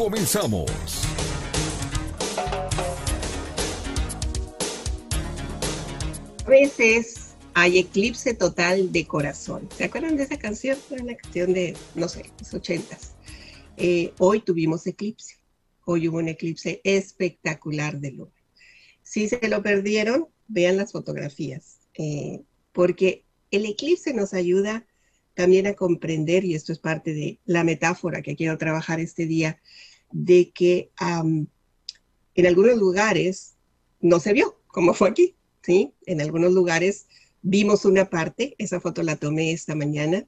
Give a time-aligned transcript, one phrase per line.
[0.00, 0.70] Comenzamos.
[6.46, 9.68] A veces hay eclipse total de corazón.
[9.76, 10.78] ¿Se acuerdan de esa canción?
[10.90, 13.12] Era una canción de, no sé, los ochentas.
[13.76, 15.36] Eh, hoy tuvimos eclipse.
[15.84, 18.32] Hoy hubo un eclipse espectacular de luna.
[19.02, 22.40] Si se lo perdieron, vean las fotografías, eh,
[22.72, 24.86] porque el eclipse nos ayuda
[25.34, 29.60] también a comprender, y esto es parte de la metáfora que quiero trabajar este día,
[30.12, 33.54] de que en algunos lugares
[34.00, 35.92] no se vio, como fue aquí, ¿sí?
[36.06, 37.06] En algunos lugares
[37.42, 40.26] vimos una parte, esa foto la tomé esta mañana,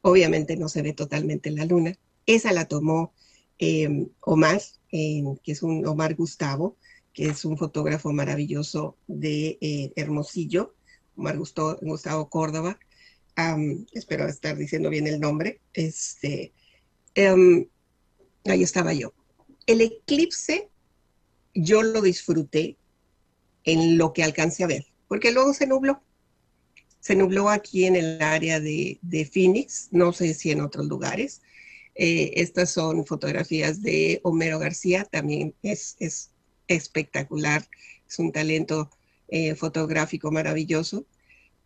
[0.00, 3.12] obviamente no se ve totalmente la luna, esa la tomó
[3.58, 6.76] em, Omar, que es un Omar Gustavo,
[7.12, 10.74] que es un fotógrafo maravilloso de eh, Hermosillo,
[11.16, 12.78] Omar Gustavo, Córdoba,
[13.92, 16.52] espero estar diciendo bien el nombre, este,
[17.14, 17.66] em,
[18.44, 19.12] ahí estaba yo.
[19.66, 20.68] El eclipse
[21.54, 22.76] yo lo disfruté
[23.64, 26.02] en lo que alcancé a ver, porque luego se nubló.
[27.00, 28.98] Se nubló aquí en el área de,
[29.32, 31.42] Phoenix, no sé si en otros lugares.
[31.94, 35.96] Eh, estas son fotografías de Homero García, también es,
[36.68, 37.68] espectacular,
[38.08, 38.90] es un talento
[39.28, 41.04] eh, fotográfico maravilloso.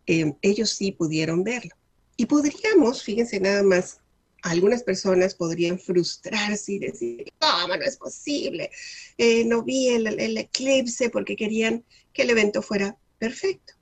[0.07, 1.75] Eh, ellos sí pudieron verlo.
[2.15, 3.99] Y podríamos, fíjense nada más,
[4.43, 8.71] algunas personas podrían frustrarse y decir, no, no es posible,
[9.17, 13.73] eh, no vi el, eclipse porque querían que el evento fuera perfecto.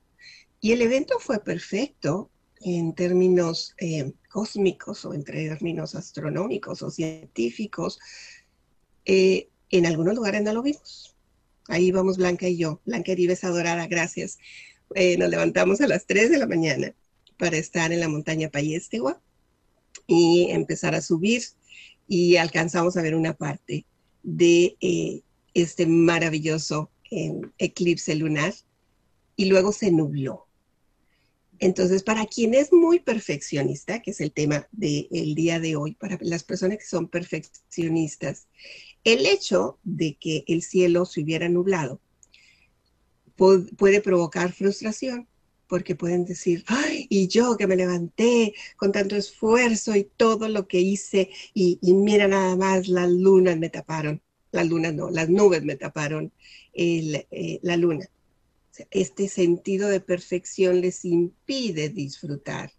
[0.60, 2.30] Y el evento fue perfecto
[2.60, 7.98] en términos eh, cósmicos o en términos astronómicos o científicos.
[9.04, 11.14] Eh, en algunos lugares no lo vimos.
[11.68, 12.80] Ahí vamos Blanca y yo.
[12.86, 14.38] Blanca Heribes Adorada, gracias.
[15.18, 16.94] nos levantamos a las 3 de la mañana
[17.36, 19.20] para estar en la montaña Payestegua
[20.06, 21.42] y empezar a subir
[22.08, 23.86] y alcanzamos a ver una parte
[24.22, 25.22] de eh,
[25.54, 28.54] este maravilloso eh, eclipse lunar
[29.36, 30.46] y luego se nubló.
[31.58, 36.18] Entonces, para quien es muy perfeccionista, que es el tema del día de hoy, para
[36.20, 38.46] las personas que son perfeccionistas,
[39.04, 42.00] el hecho de que el cielo se hubiera nublado
[43.36, 45.28] puede provocar frustración
[45.68, 50.68] porque pueden decir, ay, y yo que me levanté con tanto esfuerzo y todo lo
[50.68, 54.22] que hice, y, mira nada más, las lunas me taparon,
[54.52, 56.32] las lunas no, las nubes me taparon
[56.72, 58.08] eh, la luna.
[58.90, 62.72] este sentido de perfección les impide disfrutar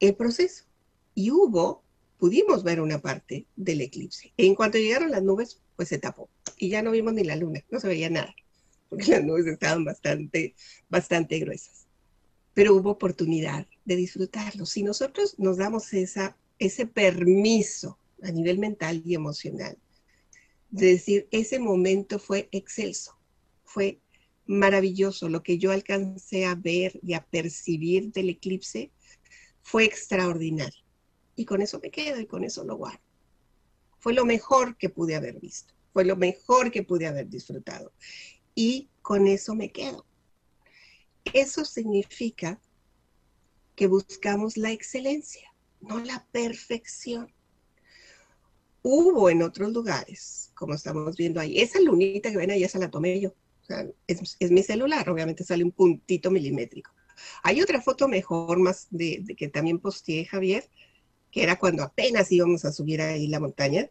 [0.00, 0.64] el proceso.
[1.14, 1.84] Y hubo,
[2.18, 4.32] pudimos ver una parte del eclipse.
[4.36, 7.64] En cuanto llegaron las nubes, pues se tapó y ya no vimos ni la luna,
[7.70, 8.34] no se veía nada
[8.94, 10.54] porque las nubes estaban bastante,
[10.88, 11.86] bastante gruesas.
[12.52, 14.66] Pero hubo oportunidad de disfrutarlo.
[14.66, 19.76] Si nosotros nos damos esa, ese permiso a nivel mental y emocional,
[20.70, 23.18] de decir, ese momento fue excelso,
[23.64, 24.00] fue
[24.46, 28.92] maravilloso, lo que yo alcancé a ver y a percibir del eclipse
[29.62, 30.84] fue extraordinario.
[31.34, 33.00] Y con eso me quedo y con eso lo guardo.
[33.98, 37.92] Fue lo mejor que pude haber visto, fue lo mejor que pude haber disfrutado
[38.54, 40.04] y con eso me quedo.
[41.32, 42.60] Eso significa
[43.74, 47.32] que buscamos la excelencia, no la perfección.
[48.82, 52.90] Hubo en otros lugares, como estamos viendo ahí, esa lunita que ven ahí, esa la
[52.90, 53.34] tomé yo.
[54.06, 56.90] es, mi celular, obviamente sale un puntito milimétrico.
[57.42, 60.68] Hay otra foto mejor, más de, que también posteé Javier,
[61.30, 63.88] que era cuando apenas íbamos a subir ahí la montaña.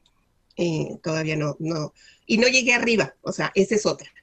[0.55, 1.93] Eh, todavía no, no,
[2.27, 4.13] y no llegué arriba, o sea, esa es otra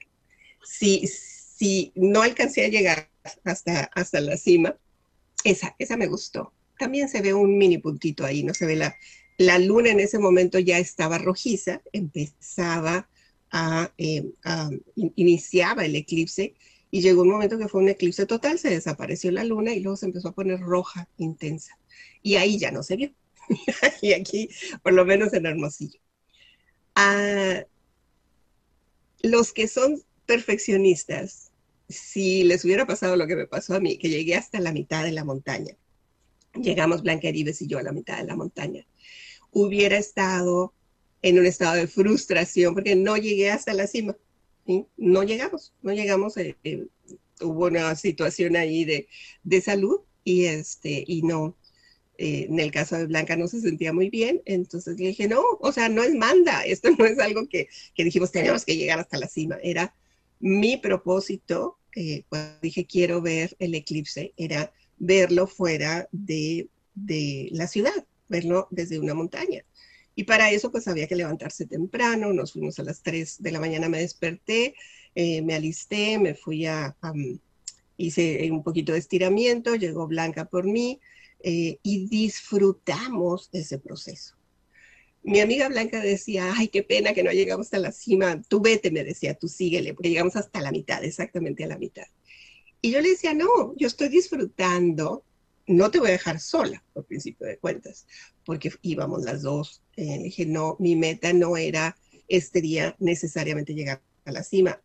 [0.63, 3.09] si, si no alcancé a llegar
[3.43, 4.75] hasta, hasta la cima,
[5.43, 6.53] esa, esa me gustó.
[6.77, 8.95] También se ve un mini puntito ahí, no se ve la,
[9.37, 13.09] la luna en ese momento ya estaba rojiza, empezaba
[13.51, 14.23] a, eh,
[15.15, 16.55] iniciaba el eclipse
[16.89, 19.97] y llegó un momento que fue un eclipse total, se desapareció la luna y luego
[19.97, 21.77] se empezó a poner roja, intensa.
[22.21, 23.11] Y ahí ya no se vio.
[24.01, 24.49] y aquí,
[24.83, 25.99] por lo menos en Hermosillo.
[26.95, 27.63] Ah,
[29.21, 31.51] los que son perfeccionistas,
[31.89, 35.03] si les hubiera pasado lo que me pasó a mí, que llegué hasta la mitad
[35.03, 35.75] de la montaña,
[36.53, 38.87] llegamos Blanca Heribes y yo a la mitad de la montaña,
[39.51, 40.73] hubiera estado
[41.21, 44.15] en un estado de frustración porque no llegué hasta la cima.
[44.95, 46.37] No llegamos, no llegamos.
[46.37, 46.87] Eh, eh,
[47.41, 49.09] hubo una situación ahí de,
[49.43, 51.57] de, salud y, este, y no,
[52.17, 55.71] eh, en el caso de Blanca no se sentía muy bien, entonces dije, no, o
[55.73, 59.17] sea, no es manda, esto no es algo que, que dijimos, tenemos que llegar hasta
[59.17, 59.93] la cima, era
[60.41, 61.77] mi propósito,
[62.29, 68.99] cuando dije quiero ver el eclipse, era verlo fuera de, de la ciudad, verlo desde
[68.99, 69.63] una montaña.
[70.15, 73.59] Y para eso pues había que levantarse temprano, nos fuimos a las 3 de la
[73.59, 74.75] mañana, me desperté,
[75.15, 76.95] eh, me alisté, me fui a,
[77.97, 80.99] hice un poquito de estiramiento, llegó Blanca por mí
[81.43, 84.35] eh, y disfrutamos ese proceso.
[85.23, 88.91] Mi amiga Blanca decía, ay, qué pena que no llegamos hasta la cima, tú vete,
[88.91, 92.05] me decía, tú síguele, porque llegamos hasta la mitad, exactamente a la mitad.
[92.81, 95.23] Y yo le decía, no, yo estoy disfrutando
[95.67, 98.05] no te voy a dejar sola, por principio de cuentas,
[98.45, 99.81] porque íbamos las dos.
[99.95, 101.97] Eh, dije, no, mi meta no era
[102.27, 104.81] este día necesariamente llegar a la cima.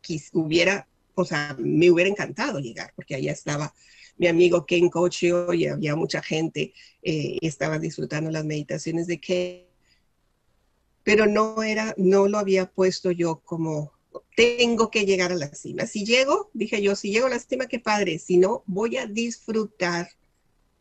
[0.00, 3.74] Quis, hubiera, o sea, me hubiera encantado llegar, porque allá estaba
[4.20, 9.64] mi amigo Ken Cochio y había mucha gente, eh, estaba disfrutando las meditaciones de Ken,
[11.02, 13.92] pero no era, no lo había puesto yo como
[14.36, 15.86] tengo que llegar a la cima.
[15.86, 18.18] Si llego, dije yo, si llego a la cima, qué padre.
[18.18, 20.10] Si no, voy a disfrutar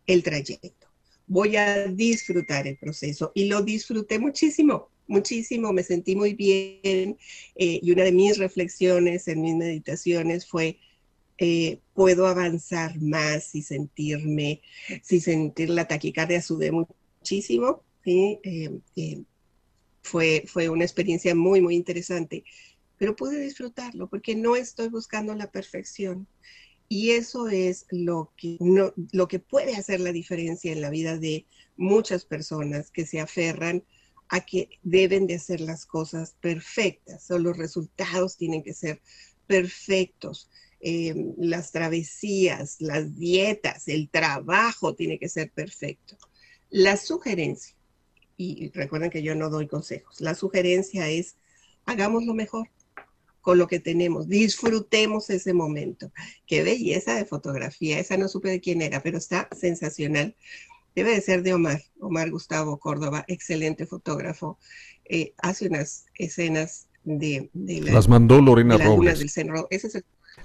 [0.06, 0.88] el trayecto.
[1.26, 3.32] Voy a disfrutar el proceso.
[3.36, 5.72] Y lo disfruté muchísimo, muchísimo.
[5.72, 7.18] Me sentí muy bien.
[7.56, 10.78] Eh, y una de mis reflexiones en mis meditaciones fue,
[11.40, 14.62] eh, puedo avanzar más y sentirme,
[15.02, 17.84] si sentir la taquicardia, sudé muchísimo.
[18.06, 18.82] Eh,
[20.02, 22.44] fue, fue una experiencia muy, muy interesante
[23.00, 26.28] pero pude disfrutarlo porque no estoy buscando la perfección.
[26.90, 31.18] Y eso es lo que, no, lo que puede hacer la diferencia en la vida
[31.18, 31.46] de
[31.78, 33.84] muchas personas que se aferran
[34.28, 39.02] a que deben de hacer las cosas perfectas o los resultados tienen que ser
[39.48, 40.50] perfectos.
[40.82, 46.18] Eh, las travesías, las dietas, el trabajo tiene que ser perfecto.
[46.70, 47.76] La sugerencia,
[48.38, 51.36] y recuerden que yo no doy consejos, la sugerencia es
[51.86, 52.70] hagamos lo mejor
[53.42, 54.28] con lo que tenemos.
[54.28, 56.12] Disfrutemos ese momento.
[56.46, 58.00] Qué belleza de fotografía.
[58.00, 60.36] Esa no supe de quién era, pero está sensacional.
[60.96, 64.58] Debe de ser de Omar, Omar Gustavo Córdoba, excelente fotógrafo.
[65.06, 67.50] Eh, hace unas escenas de...
[67.54, 69.20] las mandó Lorena Robles.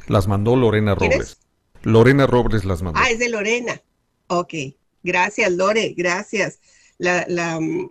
[0.09, 1.39] Las mandó Lorena Robles.
[1.83, 3.01] Lorena Robles las mandó.
[3.03, 3.81] Ah, es de Lorena.
[4.29, 4.55] Ok.
[5.03, 5.95] Gracias, Lore.
[5.97, 6.61] Gracias.
[6.99, 7.89] La, la, mm,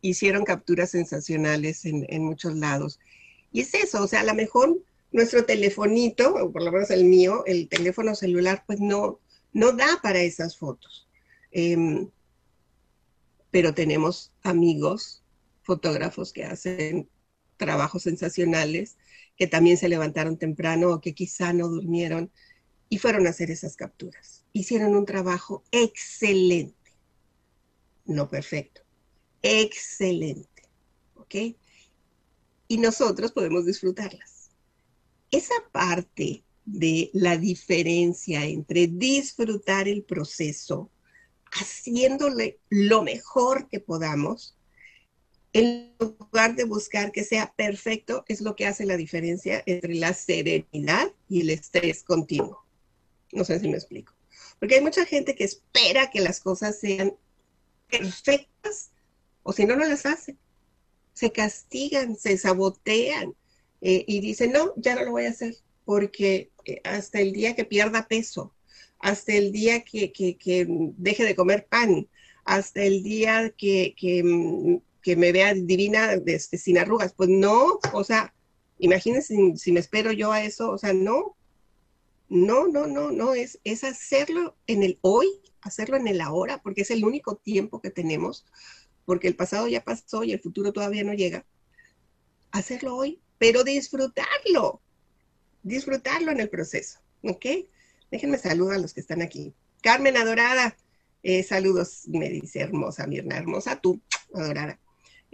[0.00, 2.98] hicieron capturas sensacionales en, en muchos lados.
[3.52, 4.76] Y es eso, o sea, a lo mejor
[5.12, 9.20] nuestro telefonito, o por lo menos el mío, el teléfono celular, pues no,
[9.52, 11.06] no da para esas fotos.
[11.52, 12.10] Em,
[13.52, 15.22] pero tenemos amigos,
[15.62, 17.08] fotógrafos que hacen
[17.56, 18.96] trabajos sensacionales,
[19.36, 22.30] que también se levantaron temprano o que quizá no durmieron
[22.88, 24.44] y fueron a hacer esas capturas.
[24.52, 26.92] Hicieron un trabajo excelente,
[28.04, 28.82] no perfecto,
[29.42, 30.62] excelente,
[31.16, 31.34] ¿ok?
[32.68, 34.50] y nosotros podemos disfrutarlas.
[35.30, 40.90] Esa parte de la diferencia entre disfrutar el proceso,
[41.52, 44.56] haciéndole lo mejor que podamos,
[45.54, 50.12] en lugar de buscar que sea perfecto, es lo que hace la diferencia entre la
[50.12, 52.62] serenidad y el estrés continuo.
[53.32, 54.12] No sé si me explico.
[54.58, 57.14] Porque hay mucha gente que espera que las cosas sean
[57.88, 58.90] perfectas
[59.42, 60.36] o si no, no las hace
[61.14, 63.34] se castigan, se sabotean
[63.80, 67.54] eh, y dicen, no, ya no lo voy a hacer, porque eh, hasta el día
[67.54, 68.52] que pierda peso,
[68.98, 70.12] hasta el día que,
[70.98, 72.08] deje de comer pan,
[72.44, 74.80] hasta el día que, que
[75.16, 78.34] me vea divina este, sin arrugas, pues no, o sea,
[78.78, 81.36] imagínense si, me espero yo a eso, o sea, no,
[82.28, 85.28] no, no, no, no, es, es hacerlo en el hoy,
[85.60, 88.46] hacerlo en el ahora, porque es el único tiempo que tenemos
[89.04, 91.44] porque el pasado ya pasó y el futuro todavía no llega.
[92.52, 94.80] Hacerlo hoy, pero disfrutarlo,
[95.62, 97.46] disfrutarlo en el proceso, ¿ok?
[98.10, 99.54] Déjenme saludar a los que están aquí.
[99.82, 100.76] Carmen Adorada,
[101.22, 104.00] eh, saludos, me dice hermosa Mirna, hermosa tú,
[104.32, 104.78] Adorada.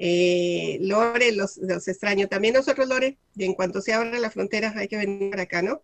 [0.02, 4.96] Eh, Lore, los, extraño también nosotros, Lore, en cuanto se abra la frontera hay que
[4.96, 5.82] venir para acá, ¿no?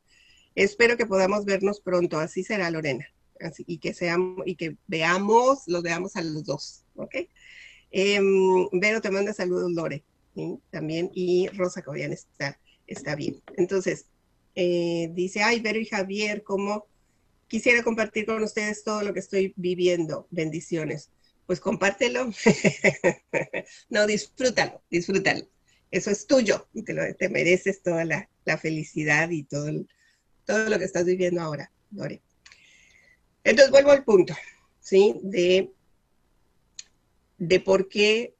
[0.54, 3.06] Espero que podamos vernos pronto, así será Lorena,
[3.40, 7.14] así, y que seamos, y que veamos, los veamos a los dos, ¿ok?
[7.90, 8.18] Eh,
[8.72, 10.02] Vero te manda saludos, Lore,
[10.70, 13.42] también, y Rosa Cobian está, está bien.
[13.58, 14.06] Entonces,
[14.54, 16.86] eh, dice, ay, Vero y Javier, ¿cómo
[17.48, 20.26] quisiera compartir con ustedes todo lo que estoy viviendo?
[20.30, 21.10] Bendiciones.
[21.46, 22.30] Pues compártelo.
[23.88, 25.46] no, disfrútalo, disfrútalo.
[25.90, 28.28] Eso es tuyo y te, lo, te mereces toda la,
[28.60, 29.70] felicidad y todo,
[30.44, 32.20] todo lo que estás viviendo ahora, Lore.
[33.44, 34.34] Entonces vuelvo al punto,
[34.80, 35.14] ¿sí?
[35.22, 35.72] De,
[37.38, 38.34] de por qué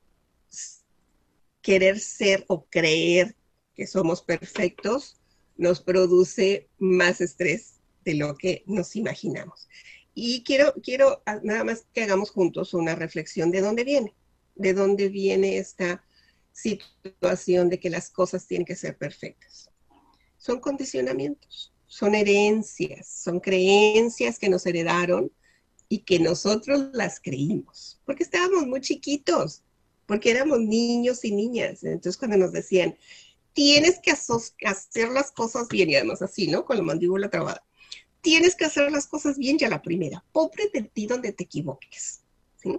[1.63, 3.37] querer ser o creer
[3.75, 5.17] que somos perfectos
[5.57, 9.69] nos produce más estrés de lo que nos imaginamos.
[10.19, 14.15] Y quiero, quiero nada más que hagamos juntos una reflexión de dónde viene,
[14.55, 16.03] de dónde viene esta
[16.53, 19.69] situación de que las cosas tienen que ser perfectas.
[20.39, 25.31] Son condicionamientos, son herencias, son creencias que nos heredaron
[25.87, 29.65] y que nosotros las creímos, porque estábamos muy chiquitos,
[30.07, 31.85] porque éramos niños y niñas.
[31.85, 32.97] Entonces cuando nos decían,
[33.53, 36.65] tienes que hacer las cosas bien, y además así, ¿no?
[36.65, 37.67] Con la mandíbula trabada.
[38.26, 40.25] Tienes que hacer las cosas bien ya la primera.
[40.33, 42.23] Pobre de ti donde te equivoques.
[42.56, 42.76] ¿sí?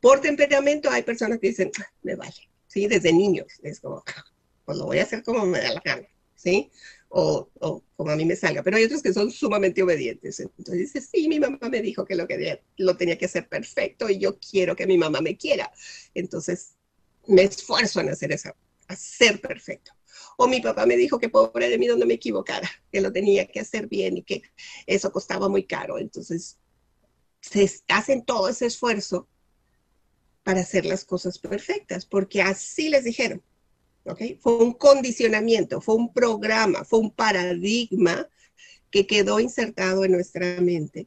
[0.00, 2.88] Por temperamento hay personas que dicen, ah, me vale, ¿sí?
[2.88, 3.46] Desde niños.
[3.62, 4.02] Es como,
[4.64, 6.72] pues lo voy a hacer como me da la gana, ¿sí?
[7.08, 8.64] O, o, como a mí me salga.
[8.64, 10.40] Pero hay otros que son sumamente obedientes.
[10.40, 14.10] Entonces dice, sí, mi mamá me dijo que lo, que lo tenía que hacer perfecto
[14.10, 15.70] y yo quiero que mi mamá me quiera.
[16.14, 16.74] Entonces
[17.28, 18.50] me esfuerzo en hacer eso,
[18.88, 19.92] hacer perfecto.
[20.42, 23.46] O mi papá me dijo que pobre de mí donde me equivocara, que lo tenía
[23.46, 24.40] que hacer bien y que
[24.86, 25.98] eso costaba muy caro.
[25.98, 26.56] Entonces,
[27.42, 29.28] se hacen todo ese esfuerzo
[30.42, 33.42] para hacer las cosas perfectas, porque así les dijeron.
[34.06, 34.38] ¿okay?
[34.40, 38.26] Fue un condicionamiento, fue un programa, fue un paradigma
[38.90, 41.06] que quedó insertado en nuestra mente.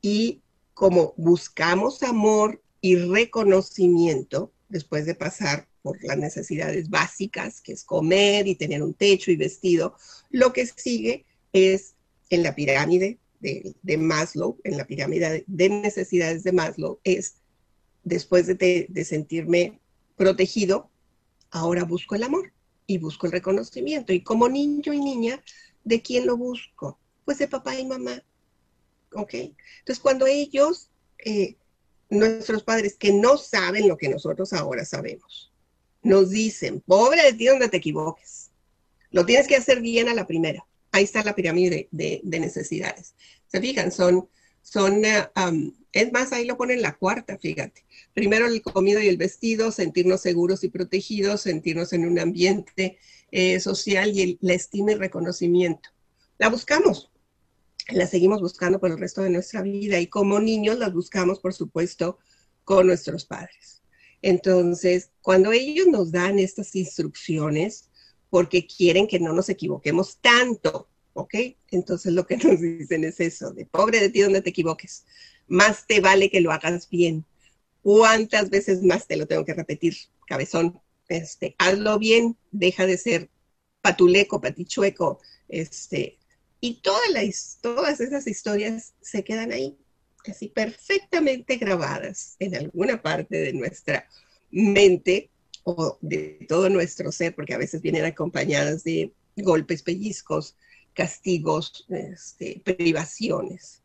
[0.00, 0.40] Y
[0.72, 8.46] como buscamos amor y reconocimiento después de pasar por las necesidades básicas, que es comer
[8.46, 9.96] y tener un techo y vestido.
[10.30, 11.94] Lo que sigue es
[12.30, 17.34] en la pirámide de, Maslow, en la pirámide de necesidades de Maslow, es
[18.04, 19.80] después de, sentirme
[20.16, 20.90] protegido,
[21.50, 22.52] ahora busco el amor
[22.86, 24.12] y busco el reconocimiento.
[24.12, 25.42] Y como niño y niña,
[25.84, 26.98] ¿de quién lo busco?
[27.24, 28.22] Pues de papá y mamá.
[29.14, 29.34] ¿Ok?
[29.34, 31.56] Entonces, cuando ellos, eh,
[32.08, 35.51] nuestros padres que no saben lo que nosotros ahora sabemos,
[36.02, 38.50] nos dicen, pobre de ti donde te equivoques.
[39.10, 40.66] Lo tienes que hacer bien a la primera.
[40.90, 43.14] Ahí está la pirámide de, necesidades.
[43.46, 44.28] Se fijan, son,
[44.62, 45.28] son eh,
[45.92, 47.84] es más, ahí lo ponen la cuarta, fíjate.
[48.14, 52.98] Primero el comido y el vestido, sentirnos seguros y protegidos, sentirnos en un ambiente
[53.30, 55.90] eh, social y la estima y reconocimiento.
[56.38, 57.10] La buscamos,
[57.88, 61.52] la seguimos buscando por el resto de nuestra vida y como niños las buscamos, por
[61.52, 62.18] supuesto,
[62.64, 63.81] con nuestros padres.
[64.22, 67.90] Entonces, cuando ellos nos dan estas instrucciones,
[68.30, 71.34] porque quieren que no nos equivoquemos tanto, ¿ok?
[71.70, 75.04] Entonces lo que nos dicen es eso, de pobre de ti donde te equivoques,
[75.48, 77.26] más te vale que lo hagas bien.
[77.82, 80.80] ¿Cuántas veces más te lo tengo que repetir, cabezón?
[81.08, 83.28] Este, hazlo bien, deja de ser
[83.82, 86.18] patuleco, patichueco, este,
[86.60, 89.76] y todas, las, todas esas historias se quedan ahí
[90.30, 94.08] así perfectamente grabadas en alguna parte de nuestra
[94.50, 95.30] mente
[95.64, 100.56] o de todo nuestro ser, porque a veces vienen acompañadas de golpes, pellizcos,
[100.94, 103.82] castigos, este, privaciones.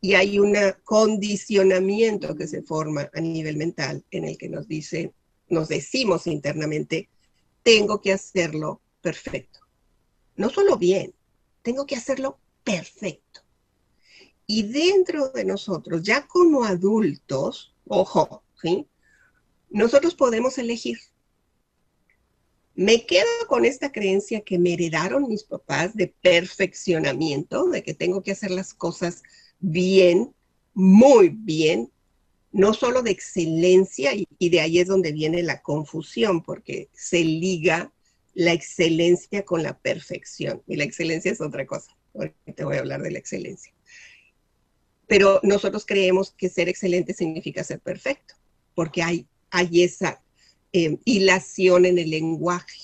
[0.00, 5.12] Y hay un condicionamiento que se forma a nivel mental en el que nos dice,
[5.48, 7.08] nos decimos internamente,
[7.62, 9.60] tengo que hacerlo perfecto.
[10.36, 11.12] No solo bien,
[11.62, 13.39] tengo que hacerlo perfecto.
[14.52, 18.88] Y dentro de nosotros, ya como adultos, ojo, ¿sí?
[19.68, 20.98] Nosotros podemos elegir.
[22.74, 28.24] Me quedo con esta creencia que me heredaron mis papás de perfeccionamiento, de que tengo
[28.24, 29.22] que hacer las cosas
[29.60, 30.34] bien,
[30.74, 31.92] muy bien,
[32.50, 37.92] no solo de excelencia, y, de ahí es donde viene la confusión, porque se liga
[38.34, 41.96] la excelencia con la perfección, y la excelencia es otra cosa.
[42.14, 43.72] Ahorita te voy a hablar de la excelencia
[45.10, 48.36] pero nosotros creemos que ser excelente significa ser perfecto,
[48.76, 49.26] porque hay,
[49.72, 50.22] esa
[50.72, 52.82] eh, hilación en el lenguaje.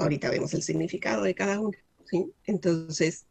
[0.00, 1.78] Ahorita vemos el significado de cada uno.
[2.10, 2.32] ¿sí?
[2.44, 3.24] Entonces,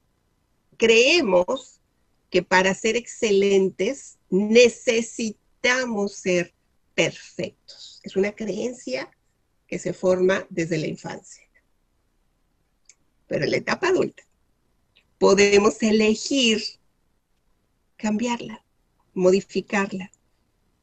[0.78, 1.82] creemos
[2.30, 6.54] que para ser excelentes necesitamos ser
[6.96, 8.00] perfectos.
[8.04, 9.12] Es una creencia
[9.68, 11.44] que se forma desde la infancia.
[13.28, 14.24] Pero en la etapa adulta
[15.18, 16.62] podemos elegir
[17.98, 18.64] cambiarla,
[19.14, 20.12] modificarla,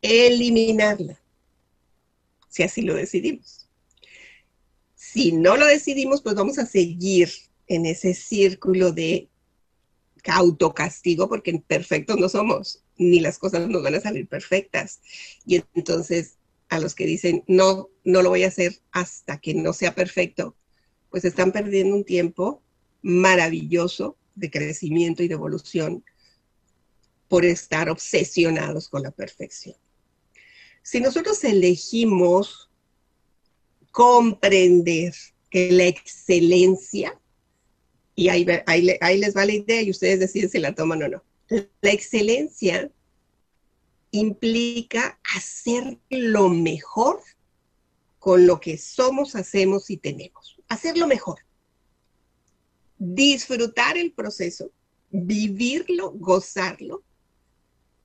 [0.03, 1.21] eliminarla,
[2.49, 3.69] si así lo decidimos.
[4.95, 7.31] Si no lo decidimos, pues vamos a seguir
[7.67, 9.29] en ese círculo de
[10.25, 15.01] autocastigo porque perfectos no somos, ni las cosas nos van a salir perfectas.
[15.47, 16.37] Y entonces
[16.69, 20.57] a los que dicen, no, no lo voy a hacer hasta que no sea perfecto,
[21.11, 22.63] pues están perdiendo un tiempo
[23.03, 26.05] maravilloso de crecimiento y de evolución
[27.29, 29.77] por estar obsesionados con la perfección.
[30.83, 32.71] Si nosotros elegimos
[33.91, 35.15] comprender
[35.51, 37.19] que la excelencia,
[38.15, 41.91] y ahí, les va la idea y ustedes deciden si la toman o no, la
[41.91, 42.91] excelencia
[44.11, 47.21] implica hacer lo mejor
[48.19, 50.57] con lo que somos, hacemos y tenemos.
[50.69, 51.41] Hacerlo mejor.
[52.99, 54.71] Disfrutar el proceso,
[55.11, 57.03] vivirlo, gozarlo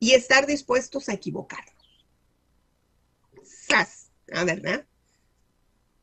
[0.00, 2.06] y estar dispuestos a equivocarnos.
[3.44, 4.10] ¡Sas!
[4.32, 4.86] ¿Ah, ¿Verdad?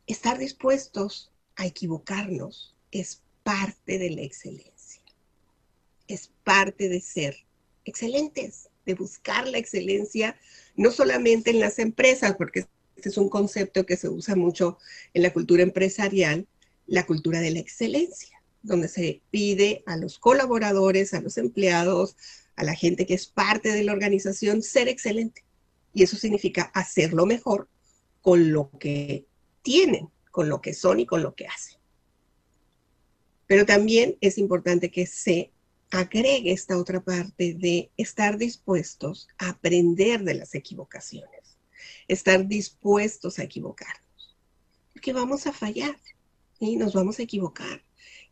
[0.05, 5.01] Estar dispuestos a equivocarnos es parte de la excelencia.
[6.07, 7.45] Es parte de ser
[7.83, 10.39] excelentes, de buscar la excelencia,
[10.75, 14.77] no solamente en las empresas, porque este es un concepto que se usa mucho
[15.13, 16.47] en la cultura empresarial,
[16.85, 22.15] la cultura de la excelencia, donde se pide a los colaboradores, a los empleados,
[22.55, 25.45] a la gente que es parte de la organización ser excelente.
[25.93, 27.69] Y eso significa hacerlo mejor
[28.21, 29.25] con lo que
[29.61, 31.77] tienen, con lo que son y con lo que hacen.
[33.47, 35.51] Pero también es importante que se
[35.91, 41.57] agregue esta otra parte de estar dispuestos a aprender de las equivocaciones,
[42.07, 44.37] estar dispuestos a equivocarnos,
[44.93, 45.97] porque vamos a fallar
[46.59, 47.81] y nos vamos a equivocar.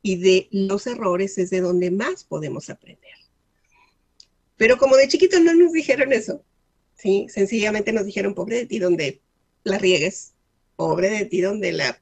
[0.06, 3.16] Y de los errores es de donde más podemos aprender.
[4.56, 6.44] Pero como de chiquitos no nos dijeron eso,
[6.94, 7.26] ¿sí?
[7.28, 9.20] Sencillamente nos dijeron, pobre de ti donde
[9.64, 10.34] la riegues,
[10.76, 12.00] pobre de ti donde la...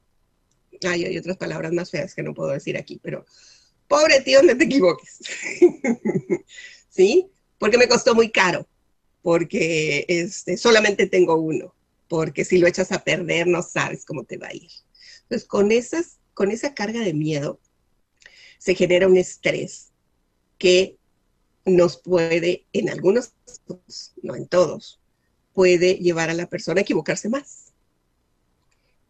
[0.85, 3.25] Ay, hay otras palabras más feas que no puedo decir aquí, pero
[3.87, 5.19] pobre de ti donde te equivoques.
[6.89, 7.29] ¿Sí?
[7.57, 8.67] Porque me costó muy caro,
[9.21, 11.73] porque este, solamente tengo uno,
[12.09, 14.71] porque si lo echas a perder no sabes cómo te va a ir.
[15.21, 17.61] Entonces, con, esas, con esa carga de miedo
[18.63, 19.89] se genera un estrés
[20.57, 20.95] que
[21.65, 25.01] nos puede, en algunos casos, no en todos,
[25.51, 27.73] puede llevar a la persona a equivocarse más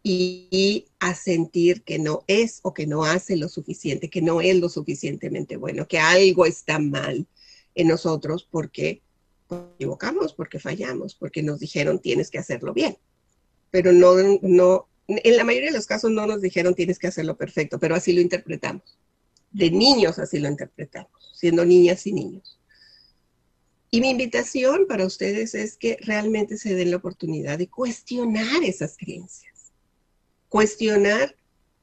[0.02, 4.58] y, a sentir que no es o que no hace lo suficiente, que no es
[4.58, 7.24] lo suficientemente bueno, que algo está mal
[7.76, 9.02] en nosotros porque
[9.76, 12.96] equivocamos, porque fallamos, porque nos dijeron tienes que hacerlo bien.
[13.70, 17.36] Pero no, no, en la mayoría de los casos no nos dijeron tienes que hacerlo
[17.36, 18.98] perfecto, pero así lo interpretamos
[19.54, 22.58] de niños así lo interpretamos, siendo niñas y niños.
[23.90, 28.96] Y mi invitación para ustedes es que realmente se den la oportunidad de cuestionar esas
[28.96, 29.72] creencias.
[30.48, 31.36] Cuestionar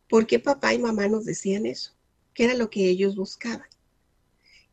[0.09, 1.93] por qué papá y mamá nos decían eso,
[2.33, 3.67] qué era lo que ellos buscaban.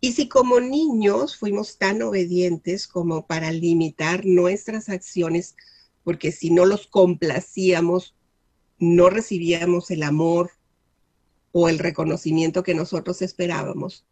[0.01, 5.55] Y si como niños fuimos tan obedientes como para limitar nuestras acciones,
[6.03, 8.17] porque si no los complacíamos,
[8.81, 10.51] no recibíamos el amor,
[11.61, 14.05] o el reconocimiento que nosotros esperábamos,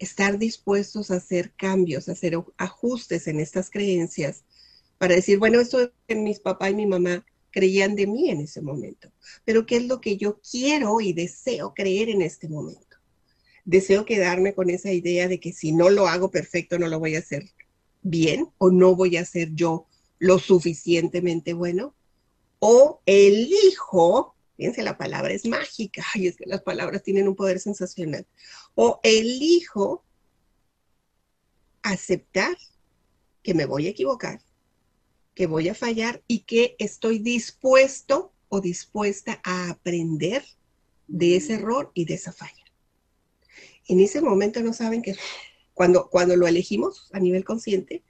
[0.00, 4.42] estar dispuestos a hacer cambios, a hacer ajustes en estas creencias
[4.98, 8.60] para decir, bueno, esto que mis papá y mi mamá creían de mí en ese
[8.60, 9.12] momento,
[9.44, 12.96] pero ¿qué es lo que yo quiero y deseo creer en este momento?
[13.64, 17.14] Deseo quedarme con esa idea de que si no lo hago perfecto, no lo voy
[17.14, 17.44] a hacer
[18.02, 19.86] bien o no voy a ser yo
[20.18, 21.94] lo suficientemente bueno,
[22.58, 26.04] o elijo Fíjense, la palabra es mágica.
[26.16, 28.26] y es que las palabras tienen un poder sensacional.
[28.74, 30.04] O elijo
[31.82, 32.58] aceptar
[33.42, 34.42] que me voy a equivocar,
[35.34, 40.44] que voy a fallar y que estoy dispuesto o dispuesta a aprender
[41.06, 42.64] de ese error y de esa falla.
[43.86, 45.16] En ese momento no saben que
[45.72, 48.02] cuando, cuando lo elegimos a nivel consciente,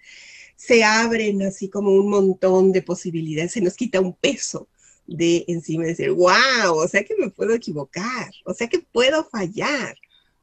[0.56, 4.66] se abren así como un montón de posibilidades, se nos quita un peso,
[5.08, 9.96] de encima decir, wow, o sea que me puedo equivocar, o sea que puedo fallar,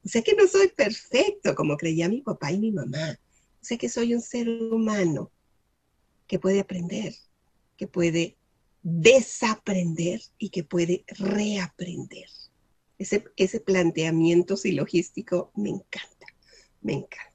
[0.03, 3.17] o sea que no soy perfecto como creía mi papá y mi mamá,
[3.61, 5.31] o sea que soy un ser humano
[6.27, 7.13] que puede aprender,
[7.77, 8.37] que puede
[8.81, 12.27] desaprender y que puede reaprender.
[12.97, 16.25] Ese, ese planteamiento silogístico me encanta,
[16.81, 17.34] me encanta.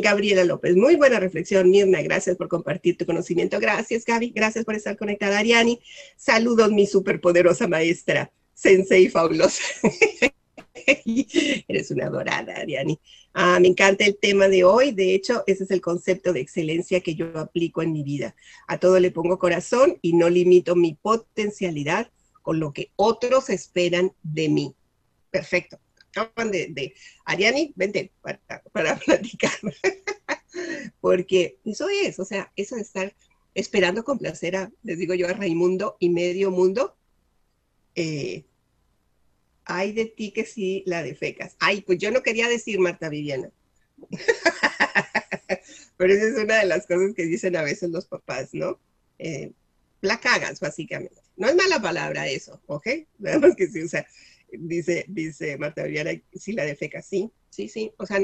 [0.00, 3.60] Gabriela López, muy buena reflexión, Mirna, gracias por compartir tu conocimiento.
[3.60, 5.80] Gracias, Gaby, gracias por estar conectada, Ariani.
[6.16, 9.62] Saludos, mi superpoderosa maestra, Sensei fabulosa.
[11.68, 12.98] Eres una adorada, Ariani.
[13.32, 14.90] Ah, me encanta el tema de hoy.
[14.90, 18.34] De hecho, ese es el concepto de excelencia que yo aplico en mi vida.
[18.66, 22.10] A todo le pongo corazón y no limito mi potencialidad
[22.42, 24.74] con lo que otros esperan de mí.
[25.30, 25.78] Perfecto.
[26.10, 26.94] Acaban de, de
[27.24, 28.40] Ariani, vente para,
[28.72, 29.52] para platicar.
[31.00, 33.14] Porque eso es, o sea, eso de estar
[33.54, 36.96] esperando complacer a, les digo yo, a Raimundo y medio mundo,
[37.94, 38.44] eh,
[39.64, 41.56] ay de ti que sí la defecas.
[41.58, 43.50] Ay, pues yo no quería decir Marta Viviana.
[45.96, 48.78] Pero esa es una de las cosas que dicen a veces los papás, ¿no?
[49.18, 49.52] Eh,
[50.00, 51.20] la cagas, básicamente.
[51.36, 52.86] No es mala palabra eso, ¿ok?
[53.18, 54.06] Veamos que sí, o sea,
[54.52, 57.92] dice, dice Marta Viviana, sí la defecas, sí, sí, sí.
[57.98, 58.20] O sea,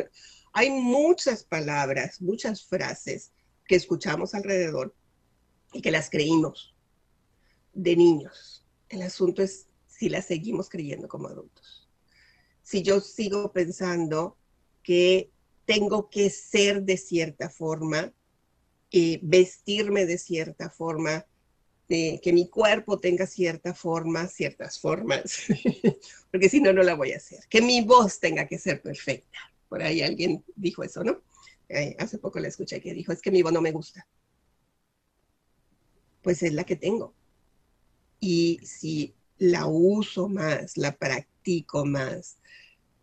[0.53, 3.33] hay muchas palabras, muchas frases
[3.67, 4.95] que escuchamos alrededor
[5.73, 6.75] y que las creímos
[7.73, 8.67] de niños.
[8.89, 11.89] El asunto es si las seguimos creyendo como adultos.
[12.63, 14.37] Si yo sigo pensando
[14.83, 15.31] que
[15.65, 18.13] tengo que ser de cierta forma,
[18.91, 21.27] eh, vestirme de cierta forma,
[21.89, 25.45] que mi cuerpo tenga cierta forma, ciertas formas,
[26.31, 27.41] porque si no, no la voy a hacer.
[27.49, 29.39] Que mi voz tenga que ser perfecta.
[29.69, 31.23] Por ahí alguien dijo eso, ¿no?
[31.69, 34.07] Eh, hace poco la escuché que dijo, es que mi voz no me gusta
[36.25, 37.15] pues es la que tengo.
[38.19, 42.39] Y si la uso más, la practico más,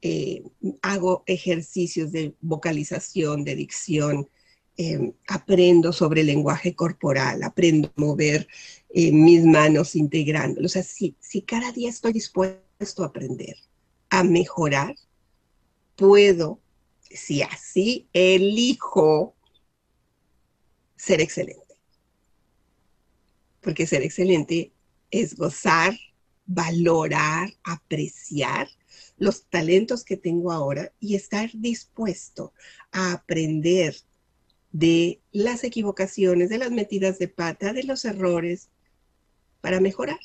[0.02, 0.44] eh,
[0.82, 4.28] hago ejercicios de vocalización, de dicción,
[4.78, 8.48] eh, aprendo sobre el lenguaje corporal, aprendo a mover
[8.90, 10.66] eh, mis manos integrándolo.
[10.66, 13.56] O sea, si, si cada día estoy dispuesto a aprender,
[14.10, 14.96] a mejorar,
[15.96, 16.60] puedo,
[17.10, 19.36] si así elijo,
[20.96, 21.72] ser excelente
[23.62, 24.74] porque ser excelente
[25.12, 25.98] es gozar,
[26.46, 28.68] valorar, apreciar
[29.18, 32.54] los talentos que tengo ahora y estar dispuesto
[32.92, 33.96] a aprender
[34.72, 38.70] de las equivocaciones, de las metidas de pata, de los errores,
[39.60, 40.20] para mejorar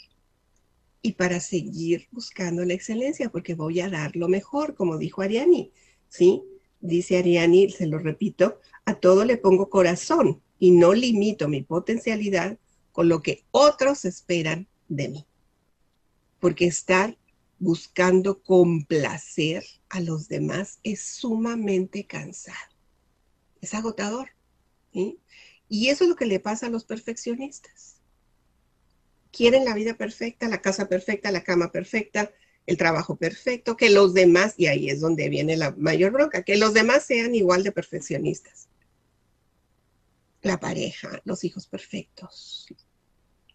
[1.03, 5.73] y para seguir buscando la excelencia, porque voy a dar lo mejor, como dijo Ariani,
[6.09, 6.43] ¿sí?
[6.81, 12.59] Dice Ariani, se lo repito, a todo le pongo corazón y no limito mi potencialidad
[12.93, 15.27] con lo que otros esperan de mí.
[16.41, 17.17] Porque estar
[17.59, 22.57] buscando complacer a los demás es sumamente cansado.
[23.61, 24.36] Es agotador.
[25.69, 27.97] Y eso es lo que le pasa a los perfeccionistas.
[29.31, 32.33] Quieren la vida perfecta, la casa perfecta, la cama perfecta,
[32.67, 36.57] el trabajo perfecto, que los demás, y ahí es donde viene la mayor bronca, que
[36.57, 38.69] los demás sean igual de perfeccionistas.
[40.43, 42.67] La pareja, los hijos perfectos,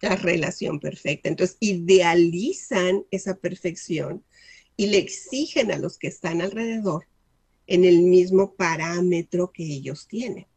[0.02, 1.30] la relación perfecta.
[1.30, 4.24] Entonces, idealizan esa perfección
[4.78, 7.08] y le exigen a los que están alrededor
[7.68, 10.48] en el mismo parámetro que ellos tienen.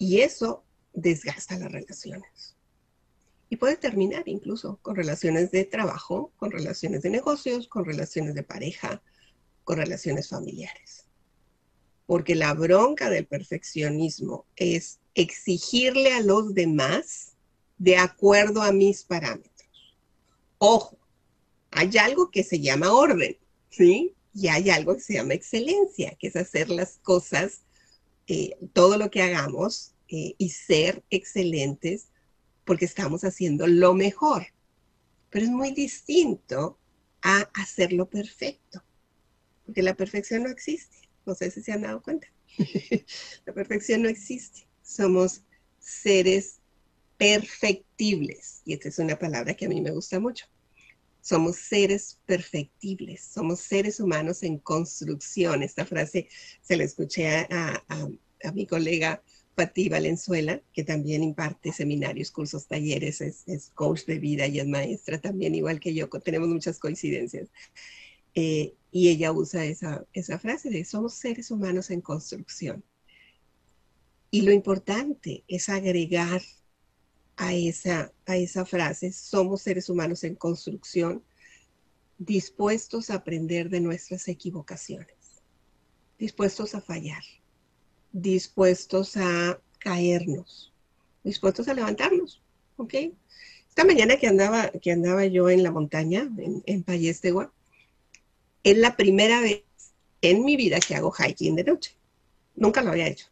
[0.00, 2.56] Y eso desgasta las relaciones.
[3.50, 8.42] Y puede terminar incluso con relaciones de trabajo, con relaciones de negocios, con relaciones de
[8.42, 9.02] pareja,
[9.62, 11.04] con relaciones familiares.
[12.06, 17.34] Porque la bronca del perfeccionismo es exigirle a los demás
[17.76, 19.98] de acuerdo a mis parámetros.
[20.56, 20.98] Ojo,
[21.72, 23.36] hay algo que se llama orden,
[23.68, 24.14] ¿sí?
[24.32, 27.64] Y hay algo que se llama excelencia, que es hacer las cosas,
[28.32, 32.10] eh, todo lo que hagamos eh, y ser excelentes
[32.64, 34.46] porque estamos haciendo lo mejor.
[35.30, 36.78] Pero es muy distinto
[37.22, 38.84] a hacerlo perfecto,
[39.66, 41.08] porque la perfección no existe.
[41.26, 42.28] No sé si se han dado cuenta.
[43.46, 44.68] la perfección no existe.
[44.80, 45.42] Somos
[45.80, 46.60] seres
[47.18, 48.62] perfectibles.
[48.64, 50.46] Y esta es una palabra que a mí me gusta mucho.
[51.20, 55.62] Somos seres perfectibles, somos seres humanos en construcción.
[55.62, 56.28] Esta frase
[56.62, 57.82] se la escuché a,
[58.54, 59.22] mi colega
[59.54, 65.20] Pati Valenzuela, que también imparte seminarios, cursos, talleres, es, coach de vida y es maestra
[65.20, 67.48] también, igual que yo, tenemos muchas coincidencias.
[68.34, 72.82] Eh, y ella usa esa, esa frase de somos seres humanos en construcción.
[74.30, 76.40] Y lo importante es agregar
[77.40, 81.24] a esa, a esa frase, somos seres humanos en construcción,
[82.18, 85.16] dispuestos a aprender de nuestras equivocaciones,
[86.18, 87.22] dispuestos a fallar,
[88.12, 90.74] dispuestos a caernos,
[91.24, 92.42] dispuestos a levantarnos,
[92.76, 92.94] ¿ok?
[93.70, 97.50] Esta mañana que andaba, que andaba yo en la montaña, en, en Payestegua,
[98.64, 99.64] es la primera vez
[100.20, 101.96] en mi vida que hago hiking de noche.
[102.54, 103.28] Nunca lo había hecho.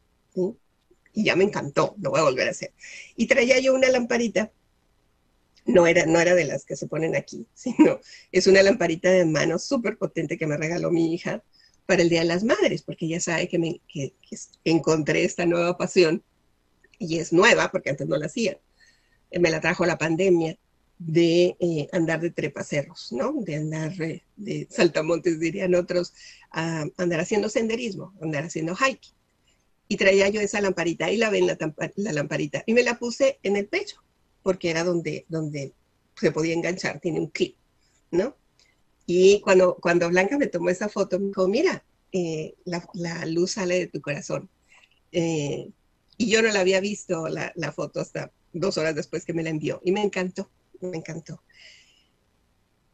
[1.18, 2.72] Y ya me encantó, lo voy a volver a hacer.
[3.16, 4.52] Y traía yo una lamparita,
[5.66, 7.98] no era, no era de las que se ponen aquí, sino
[8.30, 11.42] es una lamparita de mano súper potente que me regaló mi hija
[11.86, 14.14] para el Día de las Madres, porque ella sabe que, me, que,
[14.62, 16.22] encontré esta nueva pasión
[17.00, 18.60] y es nueva porque antes no la hacía.
[19.32, 20.56] Me la trajo la pandemia
[21.00, 23.32] de eh, andar de trepacerros, ¿no?
[23.40, 26.14] De andar de saltamontes, dirían otros,
[26.52, 29.17] a andar haciendo senderismo, andar haciendo hiking.
[29.88, 31.56] Y traía yo esa lamparita, y la ven la,
[31.96, 34.02] la lamparita, y me la puse en el pecho,
[34.42, 35.72] porque era donde, donde
[36.16, 37.56] se podía enganchar, tiene un clip,
[38.10, 38.36] ¿no?
[39.06, 42.86] Y cuando, cuando Blanca me tomó esa foto, me dijo, mira, eh, la,
[43.26, 44.50] luz sale de tu corazón.
[45.12, 45.70] Eh,
[46.18, 49.48] y yo no la había visto la, foto hasta dos horas después que me la
[49.48, 49.80] envió.
[49.82, 51.42] Y me encantó, me encantó.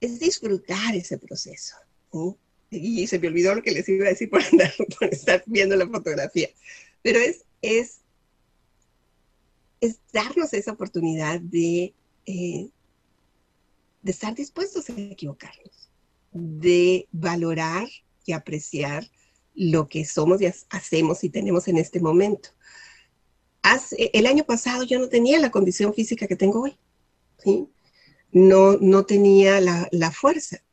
[0.01, 1.75] Es disfrutar ese proceso.
[2.77, 4.43] Y se me olvidó lo que les iba a decir por,
[5.11, 6.49] estar viendo la fotografía.
[7.03, 8.01] Pero es, es,
[10.13, 11.95] darnos esa oportunidad de,
[12.27, 12.69] eh,
[14.03, 15.91] de estar dispuestos a equivocarnos,
[16.33, 17.89] de valorar
[18.25, 19.09] y apreciar
[19.55, 22.51] lo que somos y hacemos y tenemos en este momento.
[23.97, 26.77] El año pasado yo no tenía la condición física que tengo hoy.
[28.33, 30.65] No, no tenía la fuerza.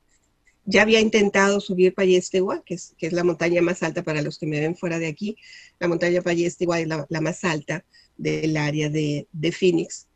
[0.66, 4.60] Ya había intentado subir Payestegua, que es, la montaña más alta para los que me
[4.60, 5.38] ven fuera de aquí.
[5.80, 7.84] La montaña Payestegua es la, más alta
[8.18, 10.08] del área de, Phoenix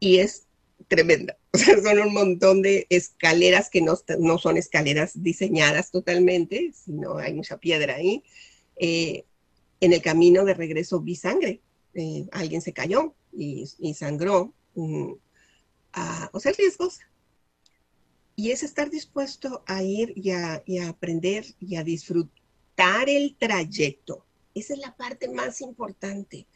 [0.00, 0.46] y es
[0.88, 1.36] tremenda.
[1.54, 7.18] O sea, son un montón de escaleras que no, no son escaleras diseñadas totalmente, sino
[7.18, 8.24] hay mucha piedra ahí.
[8.74, 9.24] Eh,
[9.80, 11.60] en el camino de regreso vi sangre.
[11.94, 14.52] Eh, alguien se cayó y, sangró.
[14.74, 15.12] Mm,
[16.32, 17.08] o sea, es riesgosa.
[18.36, 24.24] Y es estar dispuesto a ir y a, aprender y a disfrutar el trayecto.
[24.54, 26.46] Esa es la parte más importante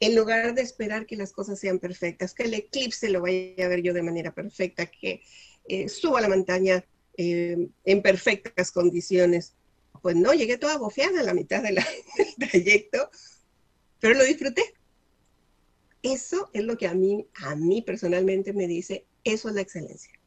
[0.00, 3.68] en lugar de esperar que las cosas sean perfectas, que el eclipse lo vaya a
[3.68, 5.22] ver yo de manera perfecta, que
[5.66, 6.84] eh, suba la montaña
[7.16, 9.54] eh, en perfectas condiciones.
[10.00, 11.78] Pues no, llegué toda bofeada a la mitad del
[12.38, 13.10] trayecto,
[14.00, 14.62] pero lo disfruté.
[16.02, 20.17] Eso es lo que a mí, a mí personalmente me dice, eso es la excelencia.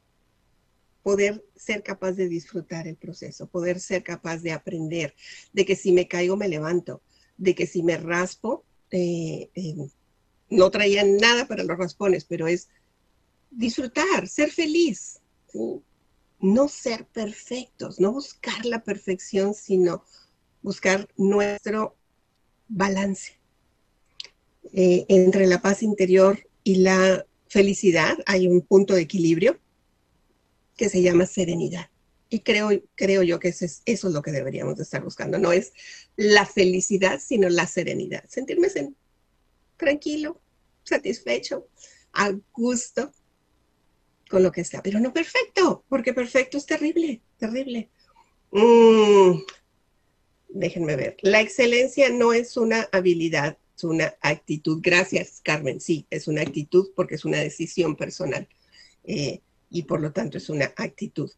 [1.03, 5.15] Poder ser capaz de disfrutar el proceso, poder ser capaz de aprender,
[5.53, 7.01] de que si me caigo me levanto,
[7.37, 9.75] de que si me raspo eh, eh,
[10.49, 12.69] no traían nada para los raspones, pero es
[13.49, 15.21] disfrutar, ser feliz,
[16.39, 20.03] no ser perfectos, no buscar la perfección, sino
[20.61, 21.95] buscar nuestro
[22.67, 23.39] balance.
[24.73, 29.59] Eh, entre la paz interior y la felicidad hay un punto de equilibrio
[30.75, 31.89] que se llama serenidad.
[32.29, 35.37] Y creo, creo yo que eso es, eso es lo que deberíamos de estar buscando.
[35.37, 35.73] No es
[36.15, 38.23] la felicidad, sino la serenidad.
[38.29, 38.69] Sentirme
[39.75, 40.39] tranquilo,
[40.83, 41.67] satisfecho,
[42.13, 43.11] a gusto
[44.29, 44.81] con lo que está.
[44.81, 47.89] Pero no perfecto, porque perfecto es terrible, terrible.
[48.51, 49.39] Mm,
[50.49, 51.17] déjenme ver.
[51.21, 54.79] La excelencia no es una habilidad, es una actitud.
[54.81, 55.81] Gracias, Carmen.
[55.81, 58.47] Sí, es una actitud porque es una decisión personal.
[59.03, 61.31] Eh, y por lo tanto es una actitud.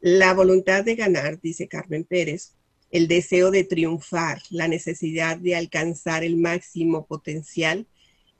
[0.00, 2.54] La voluntad de ganar, dice Carmen Pérez,
[2.90, 7.86] el deseo de triunfar, la necesidad de alcanzar el máximo potencial,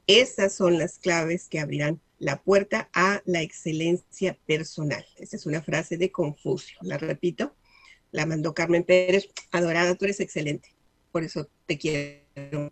[0.07, 5.05] esas son las claves que abrirán la puerta a la excelencia personal.
[5.17, 6.77] Esa es una frase de Confucio.
[6.81, 7.55] La repito,
[8.11, 9.29] la mandó Carmen Pérez.
[9.51, 10.73] Adorada, tú eres excelente.
[11.11, 12.69] Por eso te quiero.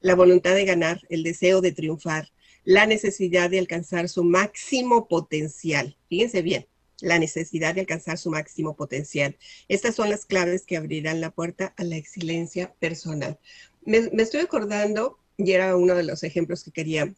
[0.00, 2.28] La voluntad de ganar, el deseo de triunfar,
[2.64, 5.96] la necesidad de alcanzar su máximo potencial.
[6.08, 6.66] Fíjense bien,
[7.00, 9.36] la necesidad de alcanzar su máximo potencial.
[9.68, 13.38] Estas son las claves que abrirán la puerta a la excelencia personal.
[13.84, 17.12] Me, estoy acordando, y era uno de los ejemplos que quería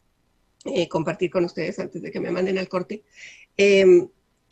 [0.65, 3.03] eh, compartir con ustedes antes de que me manden al corte.
[3.55, 4.07] Em,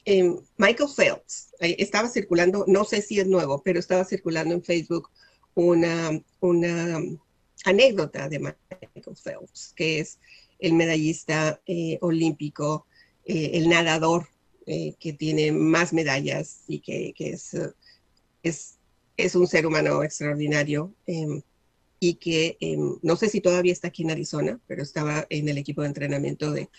[0.05, 5.09] em, Michael Phelps estaba circulando, no sé si es nuevo, pero estaba circulando en Facebook
[5.55, 6.99] una, una
[7.65, 10.19] anécdota de Michael Phelps, que es
[10.63, 12.87] el medallista eh, olímpico,
[13.25, 14.29] eh, el nadador
[14.65, 17.13] eh, que tiene más medallas y que,
[18.43, 21.41] es, un ser humano extraordinario em,
[21.99, 25.57] y que em, no sé si todavía está aquí en Arizona, pero estaba en el
[25.57, 26.69] equipo de entrenamiento de,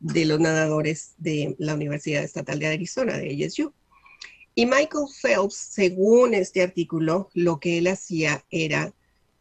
[0.00, 3.74] de los nadadores de la Universidad Estatal de Arizona, de ASU.
[4.54, 8.94] Y Michael Phelps, según este artículo, lo que él hacía era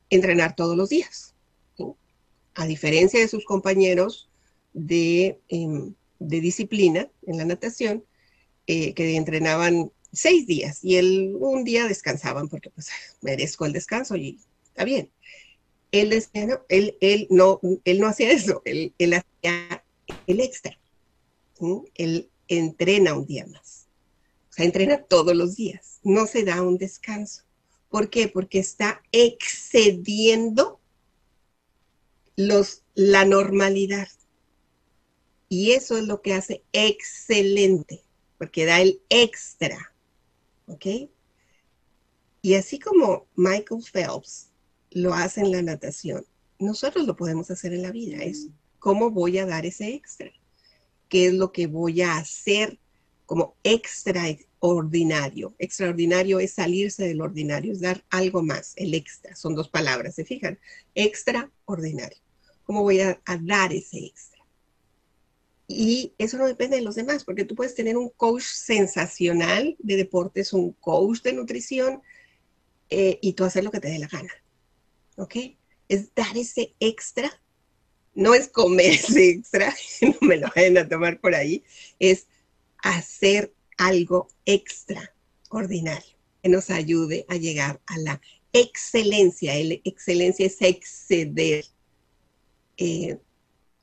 [0.10, 1.35] entrenar todos los días
[2.55, 4.29] a diferencia de sus compañeros
[4.73, 8.03] de, em, disciplina en la natación,
[8.67, 12.89] eh, que entrenaban seis días y él un día descansaban porque pues
[13.21, 15.11] merezco el descanso y está bien.
[15.91, 16.11] Él,
[16.67, 19.83] él, él, no, él no hacía eso, él, hacía
[20.27, 20.77] el extra.
[21.93, 23.87] Él entrena un día más.
[24.49, 25.99] O sea, entrena todos los días.
[26.03, 27.43] No se da un descanso.
[27.89, 28.27] ¿Por qué?
[28.27, 30.81] Porque está excediendo
[32.36, 34.08] los, la normalidad.
[35.50, 38.04] Y eso es lo que hace excelente,
[38.38, 39.93] porque da el extra.
[40.67, 40.86] ¿Ok?
[42.41, 44.50] Y así como Michael Phelps
[44.91, 46.26] lo hace en la natación,
[46.60, 48.24] nosotros lo podemos hacer en la vida.
[48.24, 48.48] Es
[48.80, 50.32] cómo voy a dar ese extra.
[51.10, 52.80] ¿Qué es lo que voy a hacer
[53.26, 55.56] como extraordinario?
[55.60, 59.36] Extraordinario es salirse del ordinario, es dar algo más, el extra.
[59.36, 60.60] Son dos palabras, ¿se fijan?
[60.93, 62.24] Extraordinario.
[62.65, 64.43] ¿Cómo voy a, dar ese extra?
[65.67, 69.95] Y eso no depende de los demás, porque tú puedes tener un coach sensacional de
[69.95, 72.01] deportes, un coach de nutrición,
[72.89, 74.32] eh, y tú hacer lo que te dé la gana.
[75.17, 75.36] ¿Ok?
[75.88, 77.32] Es dar ese extra.
[78.13, 81.63] No es comer ese extra, no me lo vayan a tomar por ahí.
[81.99, 82.28] Es
[82.78, 88.21] hacer algo extraordinario que nos ayude a llegar a la
[88.54, 89.56] excelencia.
[89.56, 91.65] El excelencia es exceder
[92.77, 93.17] eh,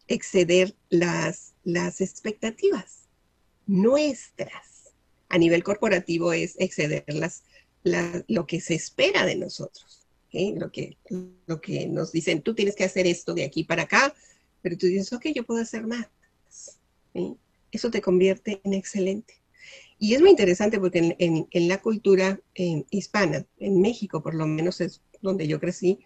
[0.08, 3.02] exceder las, las expectativas
[3.66, 4.92] nuestras.
[5.28, 7.42] A nivel corporativo es exceder las,
[8.28, 10.00] lo que se espera de nosotros.
[10.32, 10.96] Lo, que,
[11.46, 14.14] lo que nos dicen, tú tienes que hacer esto de aquí para acá,
[14.62, 16.08] pero tú dices, ok, yo puedo hacer más.
[17.70, 19.34] Eso te convierte en excelente.
[19.98, 24.80] Y es muy interesante porque en, en la cultura hispana, en México por lo menos
[24.80, 26.00] es donde yo crecí,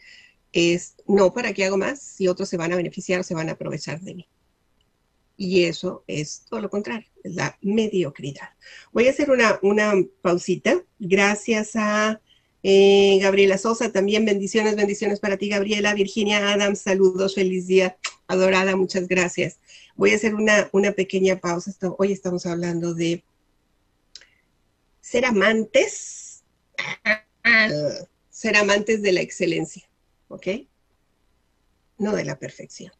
[0.56, 3.48] es, no, ¿para qué hago más si otros se van a beneficiar o se van
[3.48, 4.28] a aprovechar de mí?
[5.36, 8.48] Y eso es todo lo contrario, es la mediocridad.
[8.92, 9.92] Voy a hacer una, una
[10.22, 10.82] pausita.
[10.98, 12.20] Gracias a
[12.62, 15.92] eh, Gabriela Sosa, también bendiciones, bendiciones para ti, Gabriela.
[15.92, 19.60] Virginia Adams, saludos, feliz día, adorada, muchas gracias.
[19.94, 21.72] Voy a hacer una, una pequeña pausa.
[21.98, 23.22] Hoy estamos hablando de
[25.00, 26.42] ser amantes,
[28.30, 29.86] ser amantes de la excelencia.
[30.28, 30.46] ¿Ok?
[31.98, 32.92] No de la perfección,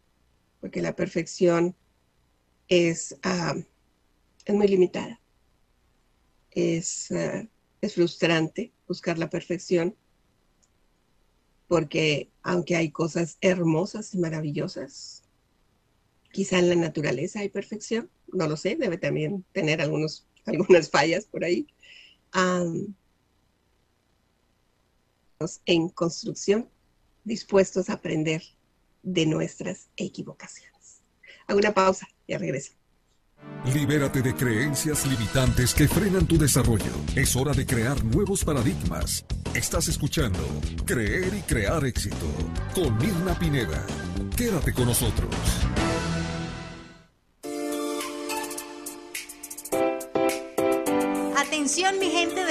[0.61, 1.77] porque la perfección
[2.69, 3.55] es, ah,
[4.45, 5.21] es muy limitada.
[6.51, 7.47] Es, ah,
[7.81, 9.97] es frustrante buscar la perfección,
[11.69, 15.25] porque aunque hay cosas hermosas y maravillosas,
[16.33, 21.27] quizá en la naturaleza hay perfección, no lo sé, debe también tener algunos, algunas fallas
[21.27, 21.67] por ahí.
[25.67, 26.69] en construcción
[27.27, 28.43] dispuestos a aprender
[29.03, 31.03] de nuestras equivocaciones.
[31.47, 32.73] Hago una pausa, y regreso.
[33.73, 36.93] Libérate de creencias limitantes que frenan tu desarrollo.
[37.15, 39.25] Es hora de crear nuevos paradigmas.
[39.55, 40.41] Estás escuchando
[40.85, 42.27] Creer y Crear Éxito
[42.75, 43.85] con Mirna Pineda.
[44.37, 45.35] Quédate con nosotros.
[51.37, 52.26] Atención mi gente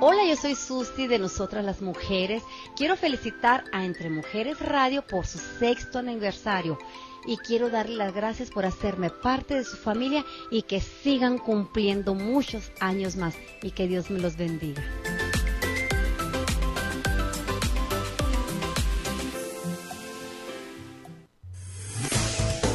[0.00, 2.42] Hola, yo soy Susti de Nosotras las Mujeres.
[2.76, 6.78] Quiero felicitar a Entre Mujeres Radio por su sexto aniversario
[7.26, 12.14] y quiero darle las gracias por hacerme parte de su familia y que sigan cumpliendo
[12.14, 14.82] muchos años más y que Dios me los bendiga.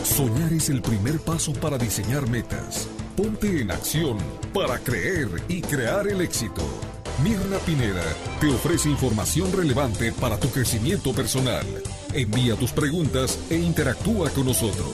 [0.04, 2.90] Soñar es el primer paso para diseñar metas.
[3.16, 4.18] Ponte en acción
[4.54, 6.62] para creer y crear el éxito.
[7.24, 11.66] Mirna Pineda te ofrece información relevante para tu crecimiento personal.
[12.14, 14.90] Envía tus preguntas e interactúa con nosotros.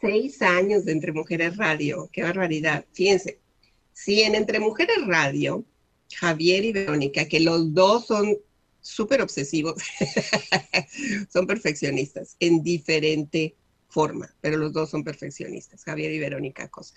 [0.00, 2.84] Seis años de Entre Mujeres Radio, qué barbaridad.
[2.92, 3.38] Fíjense,
[3.92, 5.64] si en Entre Mujeres Radio,
[6.12, 8.36] Javier y Verónica, que los dos son
[8.80, 9.80] súper obsesivos,
[11.32, 13.54] son perfeccionistas en diferente
[13.90, 16.94] forma, pero los dos son perfeccionistas, Javier y Verónica Cosa.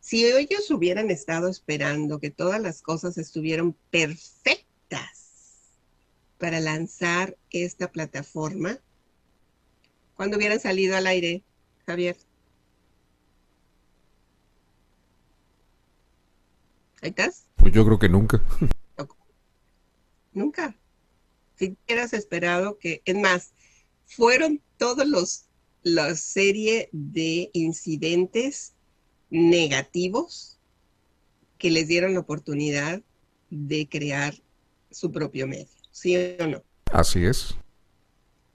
[0.00, 4.66] Si ellos hubieran estado esperando que todas las cosas estuvieran perfectas
[6.38, 8.78] para lanzar esta plataforma,
[10.14, 11.42] cuando hubieran salido al aire,
[11.86, 12.16] Javier?
[17.02, 17.46] ¿Ahí estás?
[17.56, 18.42] Pues yo creo que nunca.
[20.32, 20.76] Nunca.
[21.56, 23.52] Si hubieras esperado que, es más,
[24.06, 25.46] fueron todos los
[25.86, 28.74] la serie de incidentes
[29.30, 30.58] negativos
[31.58, 33.02] que les dieron la oportunidad
[33.50, 34.34] de crear
[34.90, 36.62] su propio medio, ¿sí o no?
[36.86, 37.54] Así es.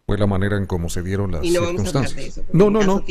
[0.07, 2.41] Fue la manera en cómo se dieron las circunstancias.
[2.51, 3.01] no, no, no.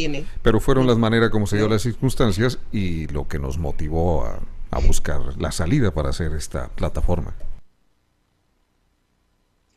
[0.42, 4.42] Pero fueron las maneras como se dieron las circunstancias y lo que nos motivó a,
[4.70, 7.34] a buscar la salida para hacer esta plataforma.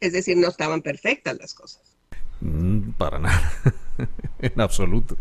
[0.02, 1.93] Es decir, no estaban perfectas las cosas.
[2.42, 3.54] Mm, para nada,
[4.40, 5.18] en absoluto.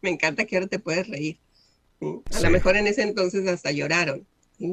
[0.00, 1.38] Me encanta que ahora te puedes reír.
[2.00, 4.26] A lo mejor en ese entonces hasta lloraron,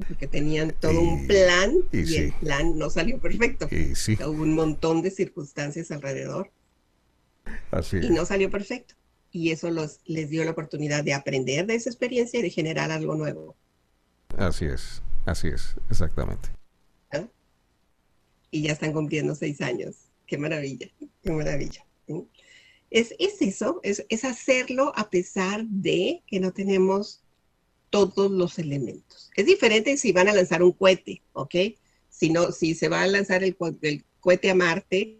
[0.07, 3.67] porque tenían todo un plan y, el plan no salió perfecto.
[3.67, 6.51] Hubo un montón de circunstancias alrededor.
[7.71, 8.95] Así y no salió perfecto.
[9.31, 12.91] Y eso los, les dio la oportunidad de aprender de esa experiencia y de generar
[12.91, 13.55] algo nuevo.
[14.37, 16.49] Así es, así es, exactamente
[18.53, 19.95] y ya están cumpliendo seis años.
[20.27, 20.87] Qué maravilla,
[21.23, 21.85] qué maravilla.
[22.91, 27.23] Es, eso, es, hacerlo a pesar de que no tenemos
[27.89, 29.31] todos los elementos.
[29.35, 31.55] Es diferente si van a lanzar un cohete, ¿ok?
[32.09, 33.57] Si, no, si se va a lanzar el,
[34.19, 35.17] cohete a Marte,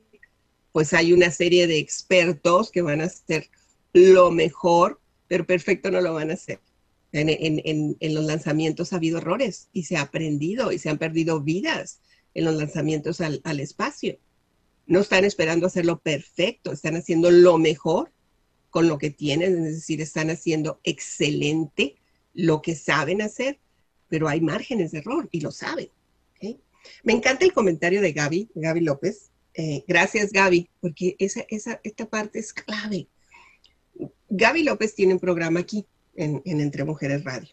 [0.71, 3.49] pues hay una serie de expertos que van a hacer
[3.93, 6.59] lo mejor, pero perfecto no lo van a hacer.
[7.11, 7.29] En,
[7.99, 11.99] en, los lanzamientos ha habido errores y se ha aprendido y se han perdido vidas
[12.34, 14.17] en los lanzamientos al, espacio.
[14.86, 18.11] No están esperando hacerlo perfecto, están haciendo lo mejor
[18.69, 21.95] con lo que tienen, es decir, están haciendo excelente
[22.34, 23.59] lo que saben hacer,
[24.09, 25.89] pero hay márgenes de error y lo saben.
[27.03, 29.31] Me encanta el comentario de Gaby, Gaby López.
[29.53, 33.07] Eh, gracias, Gaby, porque esa, esa, esta parte es clave.
[34.27, 37.49] Gaby López tiene un programa aquí en Entre Mujeres Radio.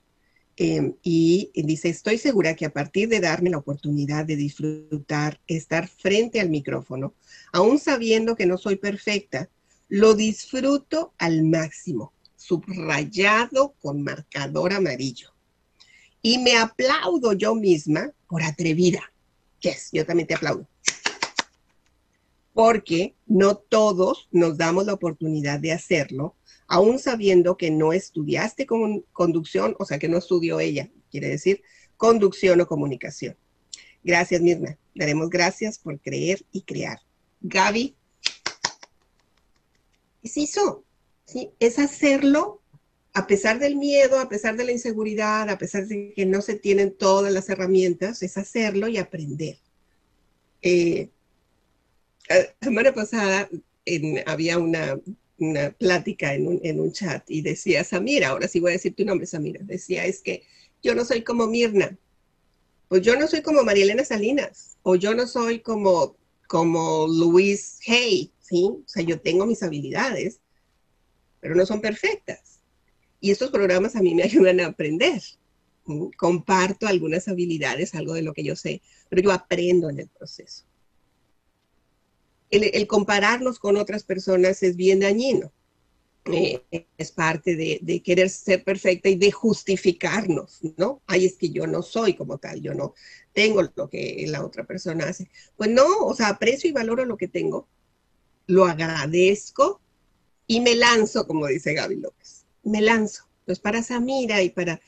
[0.63, 5.89] Em, y dice, estoy segura que a partir de darme la oportunidad de disfrutar, estar
[5.89, 7.15] frente al micrófono,
[7.51, 9.49] aún sabiendo que no soy perfecta,
[9.89, 15.31] lo disfruto al máximo, subrayado con marcador amarillo.
[16.21, 19.01] Y me aplaudo yo misma por atrevida.
[19.61, 20.69] Yes, yo también te aplaudo.
[22.53, 26.35] Porque no todos nos damos la oportunidad de hacerlo
[26.71, 31.63] aún sabiendo que no estudiaste con conducción, o sea, que no estudió ella, quiere decir
[31.97, 33.37] conducción o comunicación.
[34.05, 34.79] Gracias, Mirna.
[34.95, 37.01] Daremos gracias por creer y crear.
[37.41, 37.97] Gaby,
[40.23, 40.85] es eso,
[41.25, 41.51] ¿sí?
[41.59, 42.63] Es hacerlo
[43.15, 46.55] a pesar del miedo, a pesar de la inseguridad, a pesar de que no se
[46.55, 49.59] tienen todas las herramientas, es hacerlo y aprender.
[50.63, 51.11] Eh,
[52.29, 53.51] la semana pasada
[54.27, 55.01] había una
[55.41, 58.95] una plática en un, en un chat y decía, Samira, ahora sí voy a decir
[58.95, 60.45] tu nombre, Samira, decía, es que
[60.83, 61.97] yo no soy como Mirna,
[62.89, 66.17] pues yo no soy como Marielena Salinas, o yo no soy como,
[66.47, 68.65] como Luis Hay, ¿sí?
[68.65, 70.41] O sea, yo tengo mis habilidades,
[71.41, 72.61] pero no son perfectas.
[73.21, 75.23] Y estos programas a mí me ayudan a aprender.
[76.17, 80.65] Comparto algunas habilidades, algo de lo que yo sé, pero yo aprendo en el proceso
[82.51, 85.53] el, compararnos con otras personas es bien dañino.
[86.27, 86.63] Eh,
[86.99, 91.01] es parte de, querer ser perfecta y de justificarnos, ¿no?
[91.07, 92.95] Ay, es que yo no soy como tal, yo no
[93.33, 95.31] tengo lo que la otra persona hace.
[95.57, 97.69] Pues no, o sea, aprecio y valoro lo que tengo,
[98.47, 99.81] lo agradezco
[100.47, 103.25] y me lanzo, como dice Gaby López, me lanzo.
[103.47, 104.81] Pues para Samira y para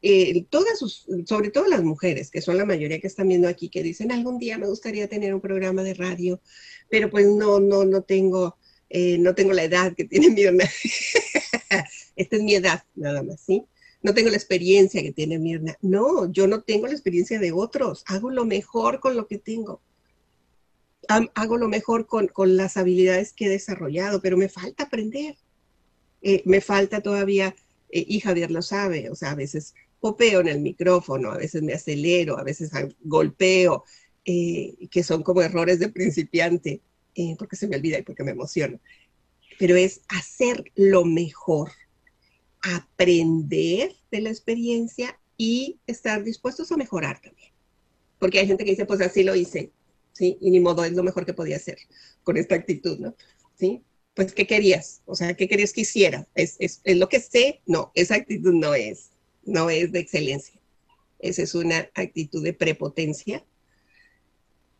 [0.00, 3.68] eh, todas sus, sobre todo las mujeres, que son la mayoría que están viendo aquí,
[3.68, 6.40] que dicen, algún día me gustaría tener un programa de radio,
[6.88, 8.56] pero pues no, no, no tengo,
[8.90, 10.64] eh, no tengo la edad que tiene Mirna.
[12.16, 13.64] Esta es mi edad, nada más, ¿sí?
[14.00, 15.76] No tengo la experiencia que tiene Mirna.
[15.82, 18.04] No, yo no tengo la experiencia de otros.
[18.06, 19.82] Hago lo mejor con lo que tengo.
[21.08, 25.36] Hago lo mejor con, con las habilidades que he desarrollado, pero me falta aprender.
[26.22, 27.56] Eh, me falta todavía,
[27.90, 31.74] y Javier lo sabe, o sea, a veces popeo en el micrófono, a veces me
[31.74, 32.70] acelero, a veces
[33.00, 33.84] golpeo,
[34.24, 36.82] eh, que son como errores de principiante,
[37.14, 38.80] eh, porque se me olvida y porque me emociono.
[39.58, 41.70] Pero es hacer lo mejor,
[42.60, 47.52] aprender de la experiencia y estar dispuestos a mejorar también.
[48.18, 49.72] Porque hay gente que dice, pues así lo hice,
[50.12, 50.38] ¿sí?
[50.40, 51.78] Y ni modo, es lo mejor que podía hacer
[52.24, 53.14] con esta actitud, ¿no?
[53.54, 53.82] ¿Sí?
[54.18, 55.00] pues, ¿qué querías?
[55.06, 56.26] O sea, ¿qué querías que hiciera?
[56.34, 57.62] ¿Es, es, es lo que sé?
[57.66, 59.10] No, esa actitud no es,
[59.48, 60.60] no es de excelencia.
[61.18, 63.44] Esa es una actitud de prepotencia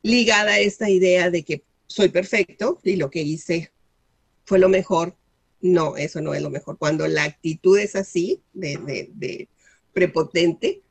[0.02, 3.72] ligada a esta idea de que soy perfecto y lo que hice
[4.44, 5.16] fue lo mejor.
[5.60, 6.78] No, eso no es lo mejor.
[6.78, 9.48] Cuando la actitud es así, de,
[9.92, 10.82] prepotente,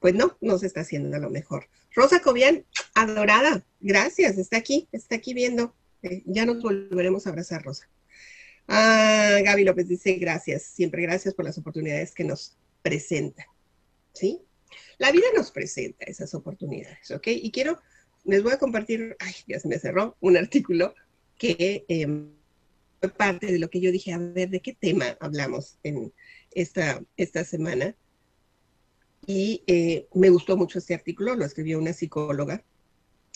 [0.00, 1.68] pues no, no se está haciendo lo mejor.
[1.94, 2.64] Rosa Cobian,
[2.94, 5.74] adorada, gracias, está aquí, está aquí viendo.
[6.02, 7.88] Eh, ya nos volveremos a abrazar, Rosa.
[8.68, 13.46] Ah, Gaby López dice gracias, siempre gracias por las oportunidades que nos presenta.
[14.12, 14.40] ¿Sí?
[14.98, 17.28] La vida nos presenta esas oportunidades, ¿ok?
[17.28, 17.80] Y quiero
[18.24, 20.94] les voy a compartir, ay, ya se me cerró, un artículo
[21.38, 22.30] que em,
[23.00, 26.12] fue parte de lo que yo dije, a ver, ¿de qué tema hablamos en
[26.52, 27.94] esta, esta semana?
[29.26, 32.62] Y eh, me gustó mucho este artículo, lo escribió una psicóloga.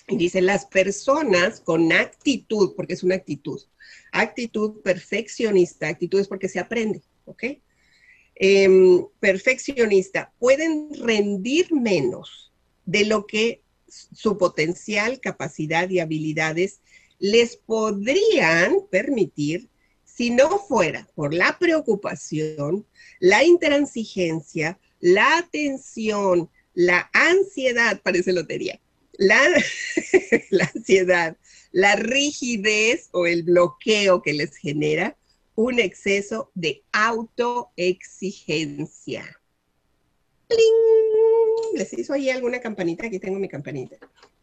[0.06, 3.62] Y dice, las personas con actitud, porque es una actitud,
[4.12, 7.44] actitud perfeccionista, actitud es porque se aprende, ¿ok?
[8.36, 12.52] Em, perfeccionista, pueden rendir menos
[12.84, 16.80] de lo que su potencial, capacidad y habilidades
[17.20, 19.68] les podrían permitir
[20.04, 22.86] si no fuera por la preocupación,
[23.20, 28.80] la intransigencia, la atención, la ansiedad, parece lotería,
[29.12, 29.40] la,
[30.50, 31.36] la ansiedad,
[31.70, 35.16] la rigidez o el bloqueo que les genera
[35.54, 39.40] un exceso de autoexigencia.
[41.74, 43.06] ¿Les hizo ahí alguna campanita?
[43.06, 43.96] Aquí tengo mi campanita.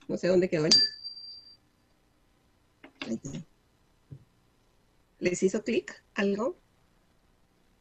[0.07, 0.67] No sé dónde quedó.
[5.19, 6.57] ¿Les hizo clic algo?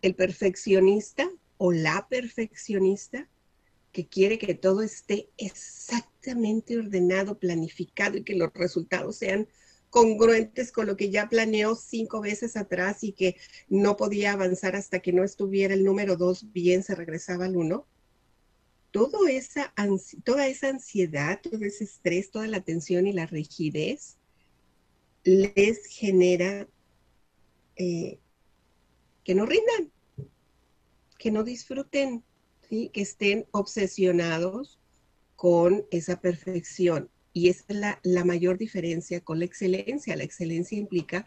[0.02, 3.28] El perfeccionista o la perfeccionista
[3.92, 9.48] que quiere que todo esté exactamente ordenado, planificado y que los resultados sean
[9.90, 13.36] congruentes con lo que ya planeó cinco veces atrás y que
[13.68, 17.86] no podía avanzar hasta que no estuviera el número dos bien, se regresaba al uno
[19.28, 19.72] esa
[20.24, 24.16] toda esa ansiedad, todo ese estrés, toda la tensión y la rigidez
[25.22, 26.66] les genera
[27.76, 28.18] eh,
[29.22, 29.92] que no rindan,
[31.18, 32.24] que no disfruten,
[32.68, 34.78] que estén obsesionados
[35.36, 37.10] con esa perfección.
[37.32, 40.16] Y esa es la, la mayor diferencia con la excelencia.
[40.16, 41.26] La excelencia implica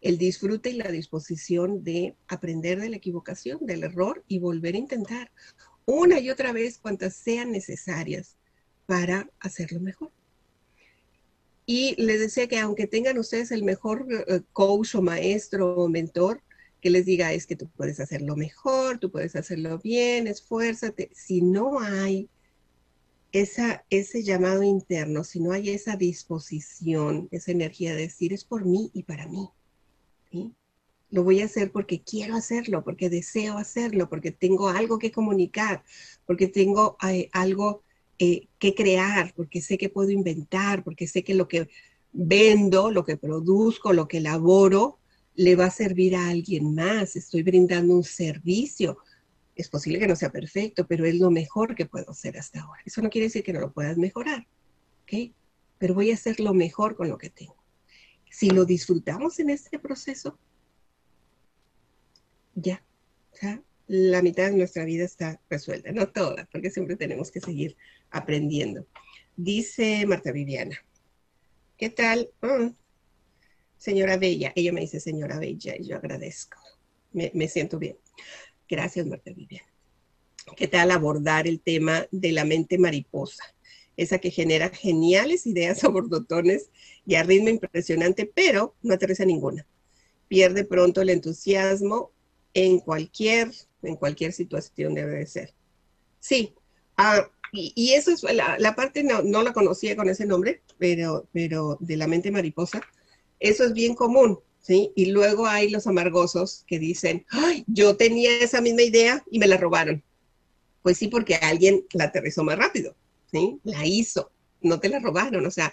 [0.00, 4.78] el disfrute y la disposición de aprender de la equivocación, del error y volver a
[4.78, 5.30] intentar
[5.84, 8.36] una y otra vez cuantas sean necesarias
[8.86, 10.10] para hacerlo mejor.
[11.66, 16.42] Y les decía que aunque tengan ustedes el mejor eh, coach o maestro o mentor,
[16.80, 21.10] que les diga es que tú puedes hacerlo mejor, tú puedes hacerlo bien, esfuérzate.
[21.14, 22.28] Si no hay
[23.32, 28.64] esa, ese llamado interno, si no hay esa disposición, esa energía de decir es por
[28.64, 29.48] mí y para mí.
[31.10, 35.82] Lo voy a hacer porque quiero hacerlo, porque deseo hacerlo, porque tengo algo que comunicar,
[36.24, 37.82] porque tengo eh, algo
[38.18, 41.68] eh, que crear, porque sé que puedo inventar, porque sé que lo que
[42.12, 44.98] vendo, lo que produzco, lo que elaboro,
[45.34, 47.16] le va a servir a alguien más.
[47.16, 48.98] Estoy brindando un servicio.
[49.56, 52.82] Es posible que no sea perfecto, pero es lo mejor que puedo hacer hasta ahora.
[52.84, 54.46] Eso no quiere decir que no lo puedas mejorar,
[55.02, 55.32] ¿ok?
[55.78, 57.56] Pero voy a hacer lo mejor con lo que tengo.
[58.30, 60.38] Si lo disfrutamos en este proceso,
[62.54, 62.82] ya,
[63.40, 67.76] ya la mitad de nuestra vida está resuelta, no toda, porque siempre tenemos que seguir
[68.10, 68.86] aprendiendo.
[69.36, 70.78] Dice Marta Viviana,
[71.76, 72.30] ¿qué tal?
[72.40, 72.68] Mm,
[73.76, 76.60] señora Bella, ella me dice señora Bella y yo agradezco,
[77.12, 77.96] me, me siento bien.
[78.70, 79.66] Gracias, Marta Viviana.
[80.56, 83.42] ¿Qué tal abordar el tema de la mente mariposa?
[83.96, 86.70] Esa que genera geniales ideas a bordotones
[87.04, 89.66] y a ritmo impresionante, pero no aterriza ninguna.
[90.28, 92.12] Pierde pronto el entusiasmo
[92.54, 93.50] en cualquier,
[93.82, 95.54] en cualquier situación debe de ser.
[96.20, 96.54] Sí,
[96.96, 101.76] ah, y, eso es la, parte, no, no, la conocía con ese nombre, pero, pero
[101.80, 102.80] de la mente mariposa,
[103.40, 104.38] eso es bien común,
[104.68, 109.48] Y luego hay los amargosos que dicen, Ay, yo tenía esa misma idea y me
[109.48, 110.02] la robaron.
[110.82, 112.94] Pues sí, porque alguien la aterrizó más rápido,
[113.30, 113.58] ¿sí?
[113.64, 114.30] La hizo,
[114.60, 115.72] no te la robaron, o sea,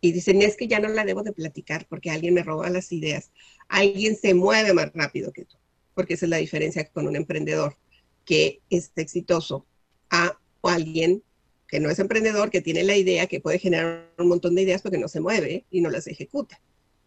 [0.00, 2.90] y dicen, es que ya no la debo de platicar porque alguien me roba las
[2.92, 3.30] ideas.
[3.68, 5.56] Alguien se mueve más rápido que tú
[6.00, 7.76] porque esa es la diferencia con un emprendedor
[8.24, 9.66] que es exitoso
[10.08, 11.22] a alguien
[11.68, 14.82] que no es emprendedor, que tiene la idea, que puede generar un montón de ideas,
[14.82, 16.60] porque no se mueve y no las ejecuta.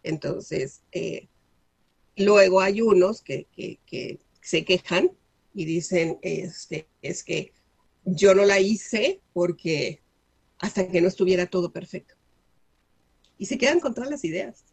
[0.04, 1.26] Entonces, eh,
[2.16, 3.48] luego hay unos que,
[4.40, 5.10] se quejan
[5.54, 7.52] y dicen, este, es que
[8.04, 10.00] yo no la hice porque
[10.58, 12.14] hasta que no estuviera todo perfecto.
[13.38, 14.64] Y se quedan con todas las ideas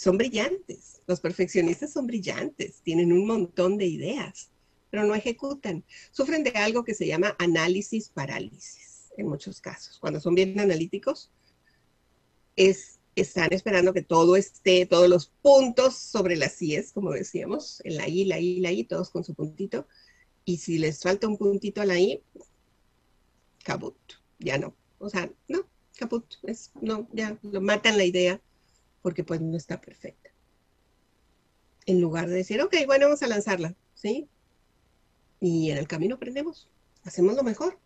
[0.00, 1.02] son brillantes.
[1.06, 4.48] Los perfeccionistas son brillantes, tienen un montón de ideas,
[4.88, 5.84] pero no ejecutan.
[6.10, 9.98] Sufren de algo que se llama análisis parálisis en muchos casos.
[9.98, 11.30] Cuando son bien analíticos,
[12.56, 17.96] es, están esperando que todo esté, todos los puntos sobre las IES, como decíamos, en
[17.96, 19.86] la I, la I, la I, todos con su puntito.
[20.44, 22.22] Y si les falta un puntito a la I,
[23.64, 23.96] caput,
[24.38, 24.74] ya no.
[24.98, 25.66] O sea, no,
[25.98, 28.40] caput, es, no, ya lo matan la idea
[29.02, 30.30] porque pues no está perfecta.
[31.86, 34.28] En lugar de decir, ok, bueno, vamos a lanzarla, ¿sí?
[35.40, 36.68] Y en el camino aprendemos,
[37.04, 37.78] hacemos lo mejor.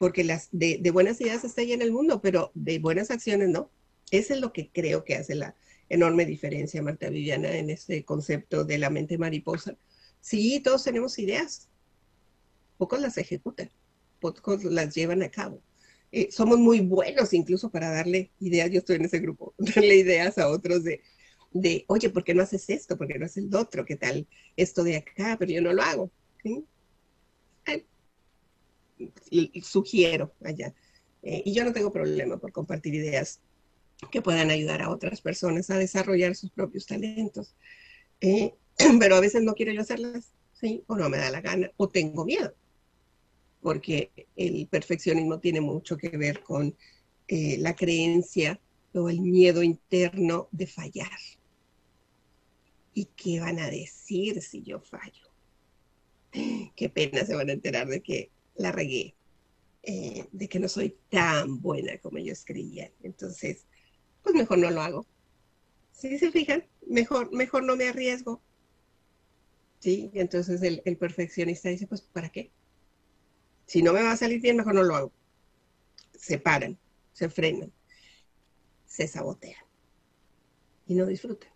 [0.00, 3.70] Porque las de, buenas ideas está ahí en el mundo, pero de buenas acciones no.
[4.10, 5.54] Eso es lo que creo que hace la
[5.90, 9.76] enorme diferencia, Marta Viviana, en este concepto de la mente mariposa.
[10.22, 11.68] Sí, todos tenemos ideas,
[12.78, 13.70] pocos las ejecutan,
[14.20, 15.60] pocos las llevan a cabo.
[16.12, 20.38] Eh, somos muy buenos incluso para darle ideas, yo estoy en ese grupo, darle ideas
[20.38, 21.02] a otros de,
[21.50, 22.96] de, oye, ¿por qué no haces esto?
[22.96, 23.84] ¿Por qué no haces el otro?
[23.84, 24.26] ¿Qué tal
[24.56, 25.36] esto de acá?
[25.38, 26.10] Pero yo no lo hago.
[26.42, 26.64] y,
[29.62, 30.74] sugiero allá.
[31.22, 33.40] Eh, y yo no tengo problema por compartir ideas
[34.10, 37.54] que puedan ayudar a otras personas a desarrollar sus propios talentos.
[38.20, 38.54] Eh,
[38.98, 40.82] pero a veces no quiero yo hacerlas, ¿sí?
[40.86, 42.54] O no me da la gana, o tengo miedo
[43.60, 46.74] porque el perfeccionismo tiene mucho que ver con
[47.28, 48.60] eh, la creencia
[48.94, 51.18] o el miedo interno de fallar.
[52.94, 55.28] ¿Y qué van a decir si yo fallo?
[56.76, 58.30] Qué pena se van a enterar de que
[58.60, 59.14] la regué,
[59.82, 62.92] eh, de que no soy tan buena como ellos creían.
[63.02, 63.66] Entonces,
[64.22, 65.06] pues mejor no lo hago.
[65.92, 68.42] Si se fijan, mejor, mejor no me arriesgo.
[69.80, 72.50] Sí, entonces el, el perfeccionista dice, pues ¿para qué?
[73.66, 75.12] Si no me va a salir bien, mejor no lo hago.
[76.18, 76.78] Se paran,
[77.12, 77.72] se frenan,
[78.86, 79.64] se sabotean
[80.86, 81.49] y no disfrutan.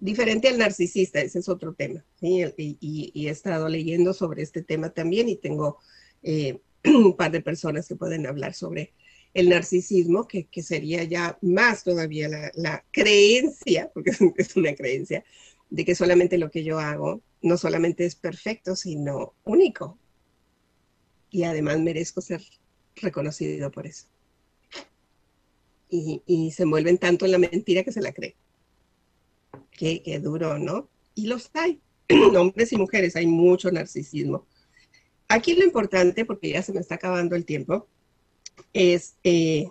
[0.00, 2.02] Diferente al narcisista, ese es otro tema.
[2.20, 5.78] Y, he estado leyendo sobre este tema también y tengo
[6.22, 8.92] eh, un par de personas que pueden hablar sobre
[9.34, 15.24] el narcisismo, que, sería ya más todavía la, creencia, porque es una creencia,
[15.68, 19.98] de que solamente lo que yo hago no solamente es perfecto, sino único,
[21.30, 22.42] y además merezco ser
[22.96, 24.06] reconocido por eso.
[25.92, 28.36] Y, se envuelven tanto en la mentira que se la cree.
[29.80, 30.90] Qué, duro, ¿no?
[31.14, 31.80] Y los hay,
[32.38, 34.46] hombres y mujeres, hay mucho narcisismo.
[35.26, 37.88] Aquí lo importante, porque ya se me está acabando el tiempo,
[38.74, 39.68] es eh,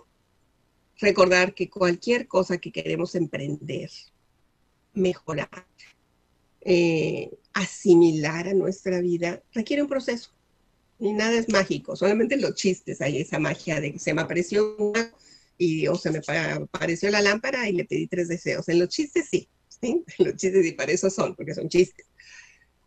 [0.98, 3.88] recordar que cualquier cosa que queremos emprender,
[4.94, 5.66] mejorar,
[6.62, 10.32] eh, asimilar a nuestra vida, requiere un proceso
[10.98, 14.76] ni nada es mágico, solamente los chistes hay esa magia de que se me apareció
[14.76, 15.10] una
[15.56, 18.68] y o se me apareció la lámpara y le pedí tres deseos.
[18.68, 19.48] En los chistes sí,
[20.18, 22.06] los chistes y para eso son, porque son chistes.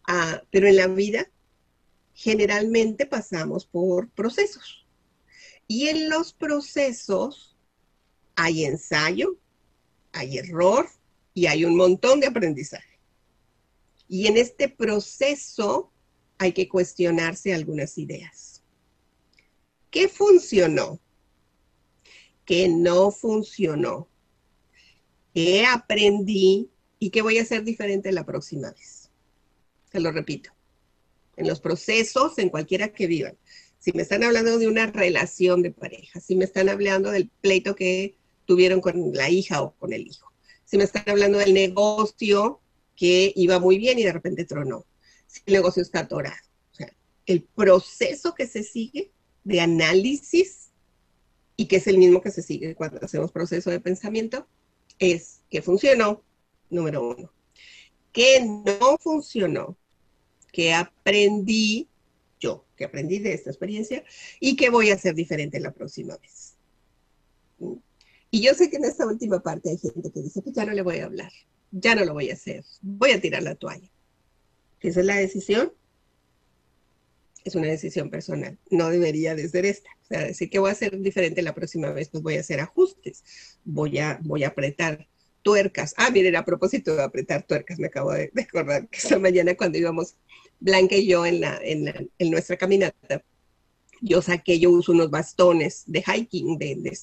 [0.08, 1.30] Ah, pero en la vida
[2.14, 4.86] generalmente pasamos por procesos.
[5.68, 7.58] Y en los procesos
[8.36, 9.38] hay ensayo,
[10.12, 10.89] hay error
[11.34, 13.00] y hay un montón de aprendizaje.
[14.08, 15.91] Y en este proceso
[16.38, 18.64] hay que cuestionarse algunas ideas.
[19.89, 21.00] ¿Qué funcionó?
[22.46, 24.10] ¿Qué no funcionó?
[25.34, 26.70] ¿Qué aprendí
[27.04, 29.10] y qué voy a hacer diferente la próxima vez?
[29.91, 30.51] Se lo repito.
[31.36, 33.38] En los procesos, en cualquiera que vivan.
[33.78, 37.76] Si me están hablando de una relación de pareja, si me están hablando del pleito
[37.76, 40.32] que tuvieron con la hija o con el hijo,
[40.64, 42.62] si me están hablando del negocio
[42.95, 44.86] que iba muy bien y de repente tronó,
[45.28, 46.38] si el negocio está atorado.
[46.72, 46.95] O sea,
[47.26, 49.12] el proceso que se sigue
[49.43, 50.70] de análisis
[51.58, 54.47] y que es el mismo que se sigue cuando hacemos proceso de pensamiento
[54.99, 56.24] es que funcionó,
[56.74, 57.32] número uno.
[58.12, 59.78] Que no funcionó,
[60.52, 61.88] que aprendí
[62.40, 64.04] yo, que aprendí de esta experiencia
[64.40, 66.56] y que voy a hacer diferente la próxima vez.
[68.30, 70.74] Y yo sé que en esta última parte hay gente que dice, pues ya no
[70.74, 71.32] le voy a hablar,
[71.72, 73.94] ya no lo voy a hacer, voy a tirar la toalla
[74.90, 75.72] esa es la decisión,
[77.44, 78.58] es una decisión personal.
[78.70, 79.90] No debería de ser esta.
[80.04, 82.60] O sea, decir que voy a hacer diferente la próxima vez, pues voy a hacer
[82.60, 83.24] ajustes.
[83.64, 85.08] Voy a, voy a apretar
[85.44, 85.94] tuercas.
[85.98, 89.78] Ah, miren, a propósito de apretar tuercas, me acabo de, acordar que esta mañana cuando
[89.78, 90.16] íbamos
[90.60, 93.24] Blanca y yo en, la, en, nuestra caminata,
[94.02, 96.58] yo saqué, yo uso unos bastones de hiking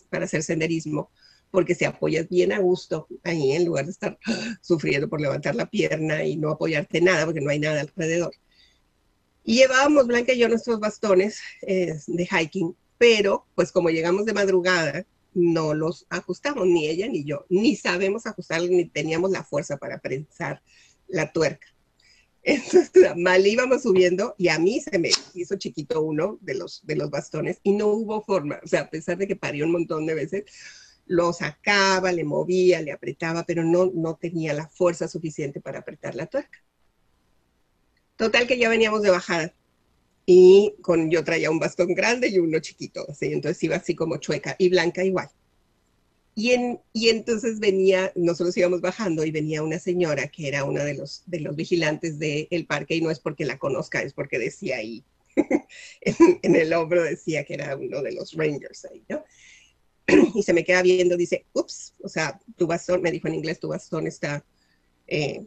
[0.09, 1.11] para hacer senderismo
[1.51, 4.18] porque se apoyas bien a gusto ahí en lugar de estar
[4.62, 8.32] sufriendo por levantar la pierna y no apoyarte nada porque no hay nada alrededor.
[9.45, 14.32] Y llevábamos Blanca y yo nuestros bastones eh, de hiking, pero pues como llegamos de
[14.32, 15.05] madrugada
[15.35, 19.99] no los ajustamos, ni ella ni yo, ni sabemos ajustar, ni teníamos la fuerza para
[19.99, 20.62] prensar
[21.09, 21.66] la tuerca.
[22.43, 26.97] Entonces, mal íbamos subiendo y a mí se me hizo chiquito uno de los, de
[26.97, 28.61] los bastones y no hubo forma.
[28.64, 30.45] O sea, a pesar de que parí un montón de veces,
[31.07, 36.14] lo sacaba, le movía, le apretaba, pero no, no tenía la fuerza suficiente para apretar
[36.14, 36.64] la tuerca.
[38.16, 39.55] Total que ya veníamos de bajada
[40.33, 44.18] y con, yo traía un bastón grande y uno chiquito, así, entonces iba así como
[44.18, 45.28] chueca y blanca igual.
[46.37, 50.85] Y, en, y entonces venía, nosotros íbamos bajando y venía una señora que era una
[50.85, 54.39] de los, de los vigilantes del parque y no es porque la conozca, es porque
[54.39, 55.03] decía ahí,
[56.01, 59.24] en, el hombro decía que era uno de los rangers ahí, ¿no?
[60.37, 63.59] y se me queda viendo, dice, ups, o sea, tu bastón, me dijo en inglés,
[63.59, 64.45] tu bastón está,
[65.09, 65.45] eh,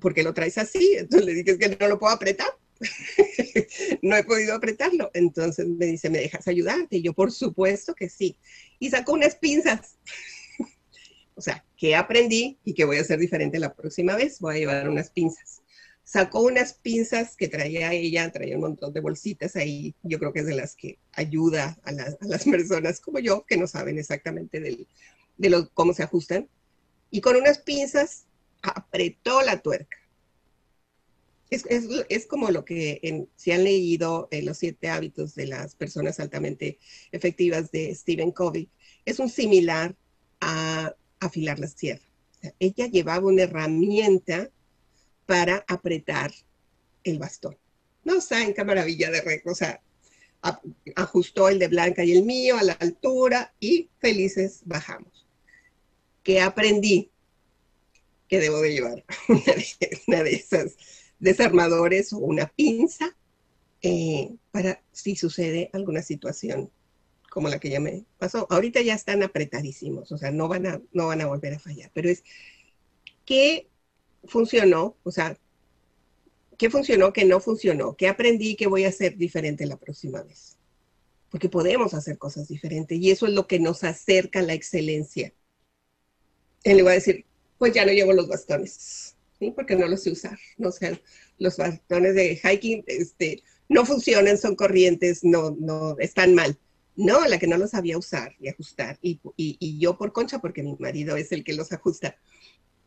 [0.00, 0.94] ¿por qué lo traes así?
[0.96, 2.48] Entonces le dije, es que no lo puedo apretar.
[4.02, 5.10] no he podido apretarlo.
[5.14, 6.96] Entonces me dice, ¿me dejas ayudarte?
[6.96, 8.36] Y yo, por supuesto que sí.
[8.78, 9.96] Y sacó unas pinzas.
[11.34, 14.40] o sea, que aprendí y que voy a hacer diferente la próxima vez.
[14.40, 15.62] Voy a llevar unas pinzas.
[16.04, 19.94] Sacó unas pinzas que traía ella, traía un montón de bolsitas ahí.
[20.02, 23.66] Yo creo que es de las que ayuda a, las personas como yo, que no
[23.66, 26.48] saben exactamente de lo, cómo se ajustan.
[27.10, 28.26] Y con unas pinzas
[28.62, 29.96] apretó la tuerca
[31.50, 36.18] es, como lo que en, si han leído eh, los siete hábitos de las personas
[36.18, 36.78] altamente
[37.12, 38.68] efectivas de Stephen Covey,
[39.04, 39.94] es un similar
[40.40, 42.04] a afilar la sierra.
[42.58, 44.50] ella llevaba una herramienta
[45.24, 46.32] para apretar
[47.04, 47.56] el bastón.
[48.04, 49.80] No saben qué maravilla de sea,
[50.94, 55.26] ajustó el de Blanca y el mío a la altura y felices bajamos.
[56.22, 57.10] ¿Qué aprendí?
[58.28, 59.04] Que debo de llevar
[60.06, 60.76] una de esas
[61.18, 63.16] desarmadores o una pinza
[63.82, 66.70] eh, para si sucede alguna situación
[67.30, 68.46] como la que ya me pasó.
[68.50, 71.90] Ahorita ya están apretadísimos, o sea, no van a, no van a volver a fallar,
[71.92, 72.24] pero es
[73.24, 73.68] qué
[74.24, 75.38] funcionó, o sea,
[76.56, 80.56] qué funcionó, qué no funcionó, qué aprendí, qué voy a hacer diferente la próxima vez.
[81.30, 85.34] Porque podemos hacer cosas diferentes y eso es lo que nos acerca a la excelencia.
[86.64, 87.26] Le va a decir,
[87.58, 89.15] pues ya no llevo los bastones
[89.54, 90.38] porque no los sé usar.
[90.56, 91.00] No sé,
[91.38, 96.58] los bastones de hiking este, no funcionan, son corrientes, no, no, están mal.
[96.96, 98.98] No, la que no los sabía usar y ajustar.
[99.02, 102.16] Y, y, yo por concha, porque mi marido es el que los ajusta,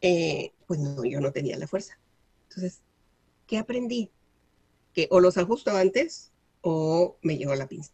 [0.01, 1.99] eh, pues no, yo no tenía la fuerza.
[2.49, 2.81] Entonces,
[3.45, 4.09] ¿qué aprendí?
[4.93, 6.31] Que o los ajusto antes
[6.61, 7.93] o me llevo la pinza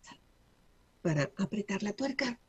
[1.01, 2.39] para apretar la tuerca.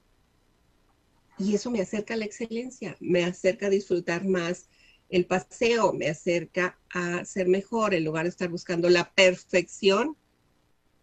[1.38, 4.68] Y eso me acerca a la excelencia, me acerca a disfrutar más
[5.09, 10.16] el paseo me acerca a ser mejor, en lugar de estar buscando la perfección,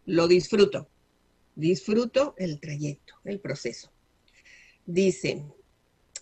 [0.05, 0.89] lo disfruto.
[1.55, 3.91] Disfruto el trayecto, el proceso.
[4.85, 5.43] Dice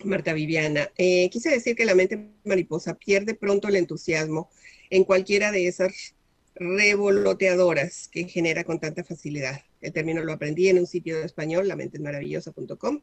[0.03, 4.49] Marta Viviana, eh, quise decir que la mente mariposa pierde pronto el entusiasmo
[4.89, 6.15] en cualquiera de esas
[6.55, 9.61] revoloteadoras que genera con tanta facilidad.
[9.79, 13.01] El término lo aprendí en un sitio de español, lamentesmaravillosa.com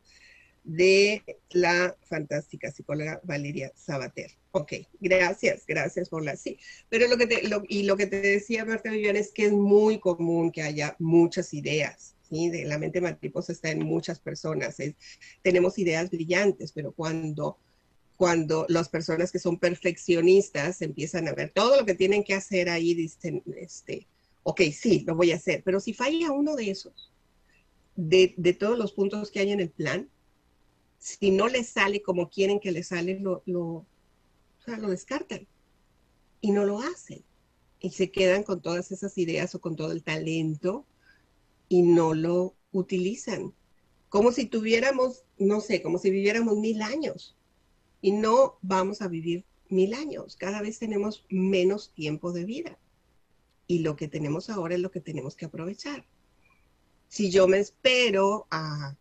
[0.69, 4.31] de la fantástica psicóloga Valeria Sabater.
[4.53, 6.59] Ok, gracias, gracias por la sí.
[6.91, 9.99] Pero lo que te, y lo que te decía Marta Viviana es que es muy
[9.99, 12.15] común que haya muchas ideas.
[12.29, 12.51] ¿sí?
[12.51, 14.77] De la mente mariposa está en muchas personas.
[15.43, 17.57] tenemos ideas brillantes, pero cuando,
[18.19, 22.69] cuando las personas que son perfeccionistas empiezan a ver todo lo que tienen que hacer
[22.69, 24.07] ahí, dicen, este,
[24.43, 25.63] ok, sí, lo voy a hacer.
[25.65, 27.11] Pero si falla uno de esos,
[27.97, 30.11] de, de todos los puntos que hay en el plan,
[30.99, 33.87] si no les sale como quieren que les sale, lo, lo,
[34.67, 35.47] descartan
[36.41, 37.25] y no lo hacen.
[37.81, 40.85] Y se quedan con todas esas ideas o con todo el talento
[41.69, 43.55] y no lo utilizan.
[44.09, 47.37] Como si tuviéramos, no sé, como si viviéramos mil años.
[48.01, 50.37] Y no vamos a vivir mil años.
[50.37, 52.79] Cada vez tenemos menos tiempo de vida.
[53.67, 56.05] Y lo que tenemos ahora es lo que tenemos que aprovechar.
[57.09, 58.97] Si yo me espero a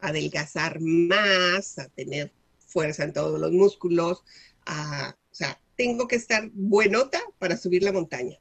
[0.00, 2.32] adelgazar más, a tener
[2.66, 4.22] fuerza en todos los músculos,
[4.66, 8.38] a, o sea, tengo que estar buenota para subir la montaña.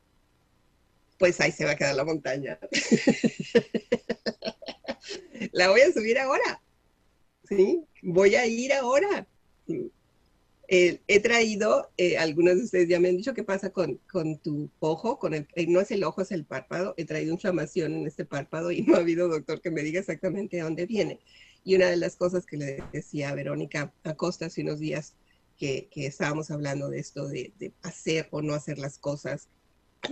[1.17, 2.59] Pues ahí se va a quedar la montaña.
[5.51, 6.61] la voy a subir ahora.
[7.47, 7.85] ¿Sí?
[8.01, 9.27] Voy a ir ahora.
[10.67, 13.99] Eh, he traído, eh, algunos de ustedes ya me han dicho qué pasa con,
[14.41, 16.95] tu ojo, con el, eh, no es el ojo, es el párpado.
[16.97, 20.59] He traído inflamación en este párpado y no ha habido doctor que me diga exactamente
[20.59, 21.19] a dónde viene.
[21.63, 25.13] Y una de las cosas que le decía a Verónica Acosta hace unos días
[25.57, 29.47] que, estábamos hablando de esto de, hacer o no hacer las cosas,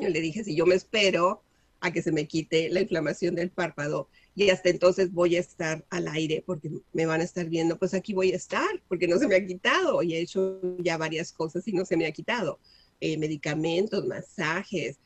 [0.01, 1.43] yo le dije, si yo me espero
[1.82, 5.86] a que se me quite la inflamación del párpado y hasta entonces voy a estar
[5.90, 9.20] al aire porque me van a estar viendo, pues aquí voy a estar porque no
[9.20, 12.12] se me ha quitado y he hecho ya varias cosas y no se me ha
[12.12, 12.60] quitado.
[13.00, 14.98] Eh, medicamentos, masajes,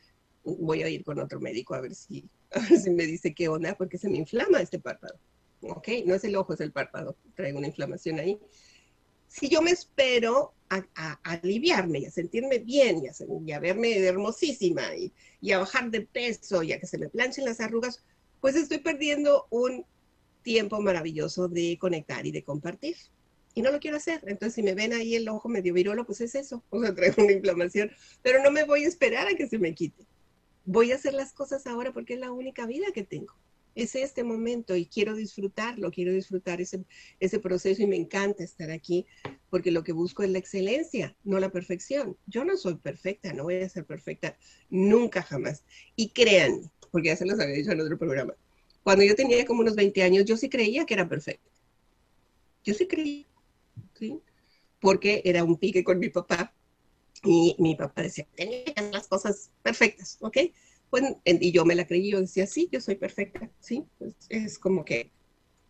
[0.44, 3.98] voy a ir con otro médico a ver si, a me dice qué onda porque
[3.98, 5.18] se me inflama este párpado.
[5.60, 8.38] Ok, no es el ojo, es el párpado, traigo una inflamación ahí.
[9.26, 10.84] Si yo me espero a,
[11.22, 15.12] aliviarme y a sentirme bien y a, verme hermosísima y,
[15.42, 18.02] y a bajar de peso y a que se me planchen las arrugas,
[18.40, 19.84] pues estoy perdiendo un
[20.42, 22.96] tiempo maravilloso de conectar y de compartir.
[23.54, 24.20] Y no lo quiero hacer.
[24.26, 26.62] Entonces, si me ven ahí el ojo medio virolo, pues es eso.
[26.70, 27.90] O sea, traigo una inflamación.
[28.22, 30.06] Pero no me voy a esperar a que se me quite.
[30.64, 33.34] Voy a hacer las cosas ahora porque es la única vida que tengo.
[33.78, 36.84] Es este momento y quiero disfrutarlo, quiero disfrutar ese,
[37.40, 39.06] proceso y me encanta estar aquí
[39.50, 42.16] porque lo que busco es la excelencia, no la perfección.
[42.26, 44.36] Yo no soy perfecta, no voy a ser perfecta
[44.68, 45.62] nunca jamás.
[45.94, 48.34] Y créanme, porque ya se los había dicho en otro programa.
[48.82, 51.48] Cuando yo tenía como unos 20 años, yo sí creía que era perfecta.
[52.64, 53.26] Yo sí creía,
[53.96, 54.18] ¿sí?
[54.80, 56.52] Porque era un pique con mi papá
[57.22, 60.38] y mi papá decía, tenían las cosas perfectas, ¿ok?
[60.90, 63.84] Pues, y yo me la creí, yo decía, sí, yo soy perfecta, ¿sí?
[63.98, 65.10] Pues es como que,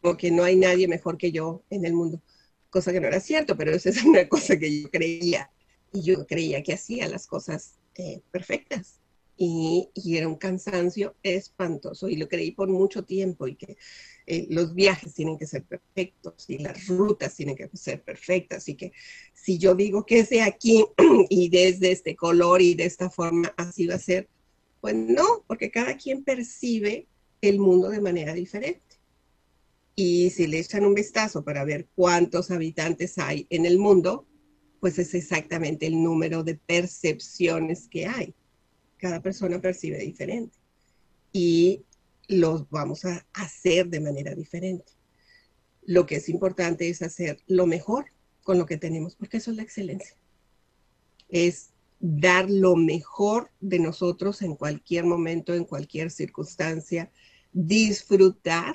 [0.01, 2.23] como que no hay nadie mejor que yo en el mundo,
[2.71, 5.51] cosa que no era cierto, pero esa es una cosa que yo creía,
[5.93, 9.01] y yo creía que hacía las cosas eh, perfectas,
[9.39, 13.77] y, era un cansancio espantoso y lo creí por mucho tiempo y que
[14.27, 18.75] eh, los viajes tienen que ser perfectos y las rutas tienen que ser perfectas y
[18.75, 18.93] que
[19.33, 20.85] si yo digo que es de aquí
[21.31, 24.29] y desde este color y de esta forma así va a ser,
[24.81, 27.07] pues no, porque cada quien percibe
[27.41, 28.83] el mundo de manera diferente.
[29.95, 34.27] Y si le echan un vistazo para ver cuántos habitantes hay en el mundo,
[34.81, 38.35] pues es exactamente el número de percepciones que hay
[38.99, 40.59] cada persona percibe diferente
[41.33, 41.85] y
[42.27, 44.93] los vamos a hacer de manera diferente.
[45.87, 48.07] Lo que es importante es hacer lo mejor
[48.43, 50.17] con lo que tenemos, porque eso es la excelencia.
[51.29, 51.71] Es
[52.01, 57.11] dar lo mejor de nosotros en cualquier momento, en cualquier circunstancia,
[57.53, 58.75] disfrutar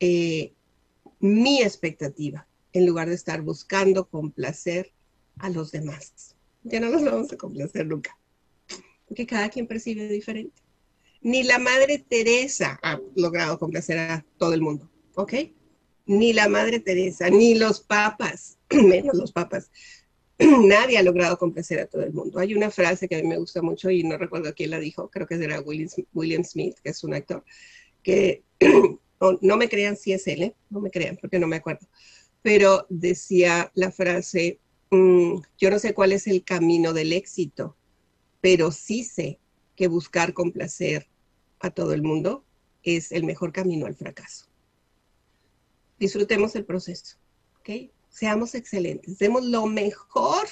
[0.00, 0.52] eh,
[1.20, 4.92] mi expectativa, en lugar de estar buscando complacer
[5.38, 6.36] a los demás.
[6.64, 8.18] Ya no los vamos a complacer nunca
[9.14, 10.62] que cada quien percibe diferente.
[11.20, 15.34] Ni la Madre Teresa ha logrado complacer a todo el mundo, ¿ok?
[16.06, 19.70] Ni la Madre Teresa, ni los papas, menos los papas.
[20.38, 22.38] Nadie ha logrado complacer a todo el mundo.
[22.38, 25.08] Hay una frase que a mí me gusta mucho y no recuerdo quién la dijo,
[25.08, 27.44] creo que era William, Smith, que es un actor,
[28.02, 28.42] que
[29.40, 30.54] no, me crean si es él, ¿eh?
[30.70, 31.86] no me crean porque no me acuerdo,
[32.42, 34.58] pero decía la frase,
[34.90, 37.76] mm, yo no sé cuál es el camino del éxito,
[38.40, 39.38] pero sí sé
[39.76, 41.08] que buscar complacer
[41.60, 42.44] a todo el mundo
[42.82, 44.46] es el mejor camino al fracaso.
[45.98, 47.16] Disfrutemos el proceso,
[47.60, 47.90] ¿ok?
[48.14, 50.46] Seamos excelentes, demos lo mejor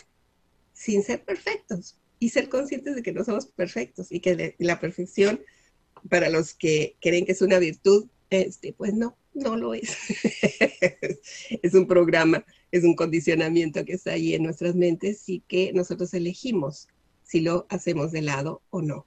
[0.72, 5.40] sin ser perfectos y ser conscientes de que no somos perfectos y que la perfección,
[6.08, 9.96] para los que creen que es una virtud, este, pues no, no lo es.
[11.62, 16.12] es un programa, es un condicionamiento que está ahí en nuestras mentes y que nosotros
[16.14, 16.88] elegimos
[17.22, 19.06] si lo hacemos de lado o no.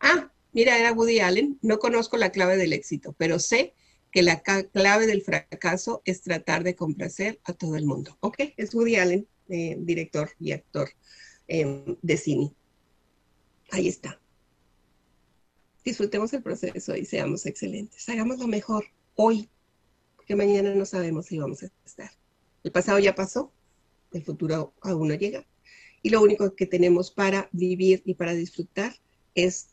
[0.00, 1.58] Ah, mira, era Woody Allen.
[1.62, 3.72] No conozco la clave del éxito, pero sé
[4.10, 8.16] que la clave del fracaso es tratar de complacer a todo el mundo.
[8.20, 10.90] Ok, es Woody Allen, eh, director y actor
[11.46, 12.52] em, de cine.
[13.70, 14.20] Ahí está.
[15.84, 18.08] Disfrutemos el proceso y seamos excelentes.
[18.08, 18.84] Hagamos lo mejor
[19.14, 19.48] hoy,
[20.16, 22.10] porque mañana no sabemos si vamos a estar.
[22.62, 23.52] El pasado ya pasó,
[24.12, 25.46] el futuro aún no llega
[26.02, 28.94] y lo único que tenemos para vivir y para disfrutar
[29.34, 29.68] es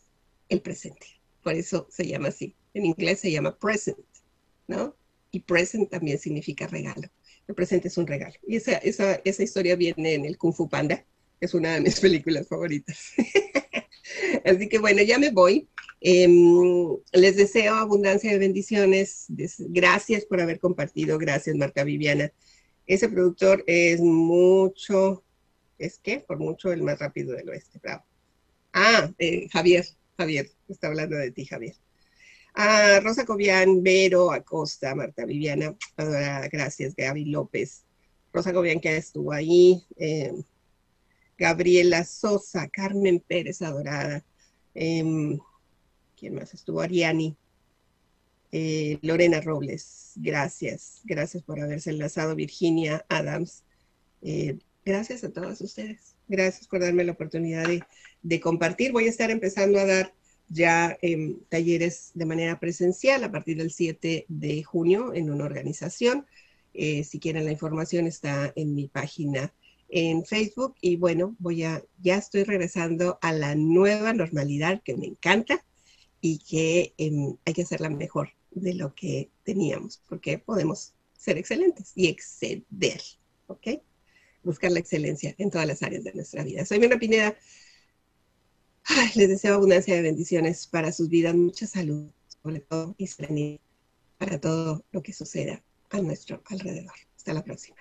[0.49, 1.07] el presente.
[1.43, 2.55] Por eso se llama así.
[2.73, 3.97] En inglés se llama present,
[4.67, 4.95] ¿no?
[5.31, 7.07] Y present también significa regalo.
[7.47, 8.35] El presente es un regalo.
[8.45, 11.05] Y esa, esa, esa historia viene en el Kung Fu Panda,
[11.39, 13.11] que es una de mis películas favoritas.
[14.45, 15.67] Así que bueno, ya me voy.
[15.99, 19.25] Em, les deseo abundancia de bendiciones.
[19.59, 21.17] Gracias por haber compartido.
[21.17, 22.31] Gracias, Marta Viviana.
[22.85, 25.23] Ese productor es mucho
[25.77, 28.03] es que por mucho el más rápido del oeste, bravo.
[28.73, 29.85] Ah, eh, Javier,
[30.17, 31.75] Javier, está hablando de ti, Javier.
[32.59, 35.77] Ah, Rosa Cobian, Vero Acosta, Marta Viviana,
[36.51, 37.85] gracias, Gaby López.
[38.33, 40.33] Rosa Cobian que estuvo ahí, eh,
[41.37, 44.25] Gabriela Sosa, Carmen Pérez Adorada,
[44.73, 45.37] em,
[46.17, 46.81] ¿quién más estuvo?
[46.81, 47.37] Ariani,
[48.51, 53.63] eh, Lorena Robles, gracias, gracias por haberse enlazado, Virginia Adams,
[54.87, 56.15] Gracias a todos ustedes.
[56.29, 57.67] Gracias por darme la oportunidad
[58.21, 58.93] de, compartir.
[58.93, 60.13] Voy a estar empezando a dar
[60.49, 66.25] ya em, talleres de manera presencial a partir del 7 de junio en una organización.
[66.73, 69.53] Eh, si quieren la información está en mi página
[69.89, 75.05] en Facebook y bueno, voy a, ya estoy regresando a la nueva normalidad que me
[75.05, 75.63] encanta
[76.21, 81.91] y que em, hay que hacerla mejor de lo que teníamos, porque podemos ser excelentes
[81.95, 83.01] y exceder,
[83.47, 83.67] ¿ok?
[84.43, 86.65] Buscar la excelencia en todas las áreas de nuestra vida.
[86.65, 87.35] Soy Mena Pineda.
[89.15, 92.09] les deseo abundancia de bendiciones para sus vidas, mucha salud,
[92.43, 93.59] sobre todo, y serenidad
[94.17, 96.93] para todo lo que suceda a nuestro alrededor.
[97.15, 97.77] Hasta la próxima.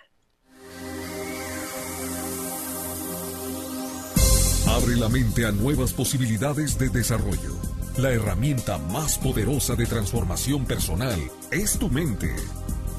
[4.68, 7.56] Abre la mente a nuevas posibilidades de desarrollo.
[7.96, 11.18] La herramienta más poderosa de transformación personal
[11.50, 12.34] es tu mente.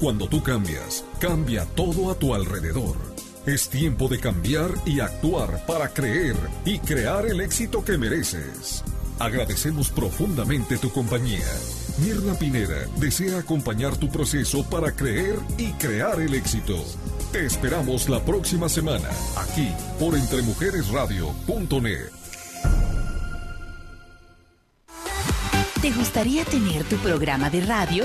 [0.00, 2.96] Cuando tú cambias, cambia todo a tu alrededor.
[3.48, 6.36] Es tiempo de cambiar y actuar para creer
[6.66, 8.84] y crear el éxito que mereces.
[9.18, 11.46] Agradecemos profundamente tu compañía.
[11.96, 16.76] Mirna Pineda desea acompañar tu proceso para creer y crear el éxito.
[17.32, 22.10] Te esperamos la próxima semana, aquí por entremujeresradio.net.
[25.80, 28.04] ¿Te gustaría tener tu programa de radio?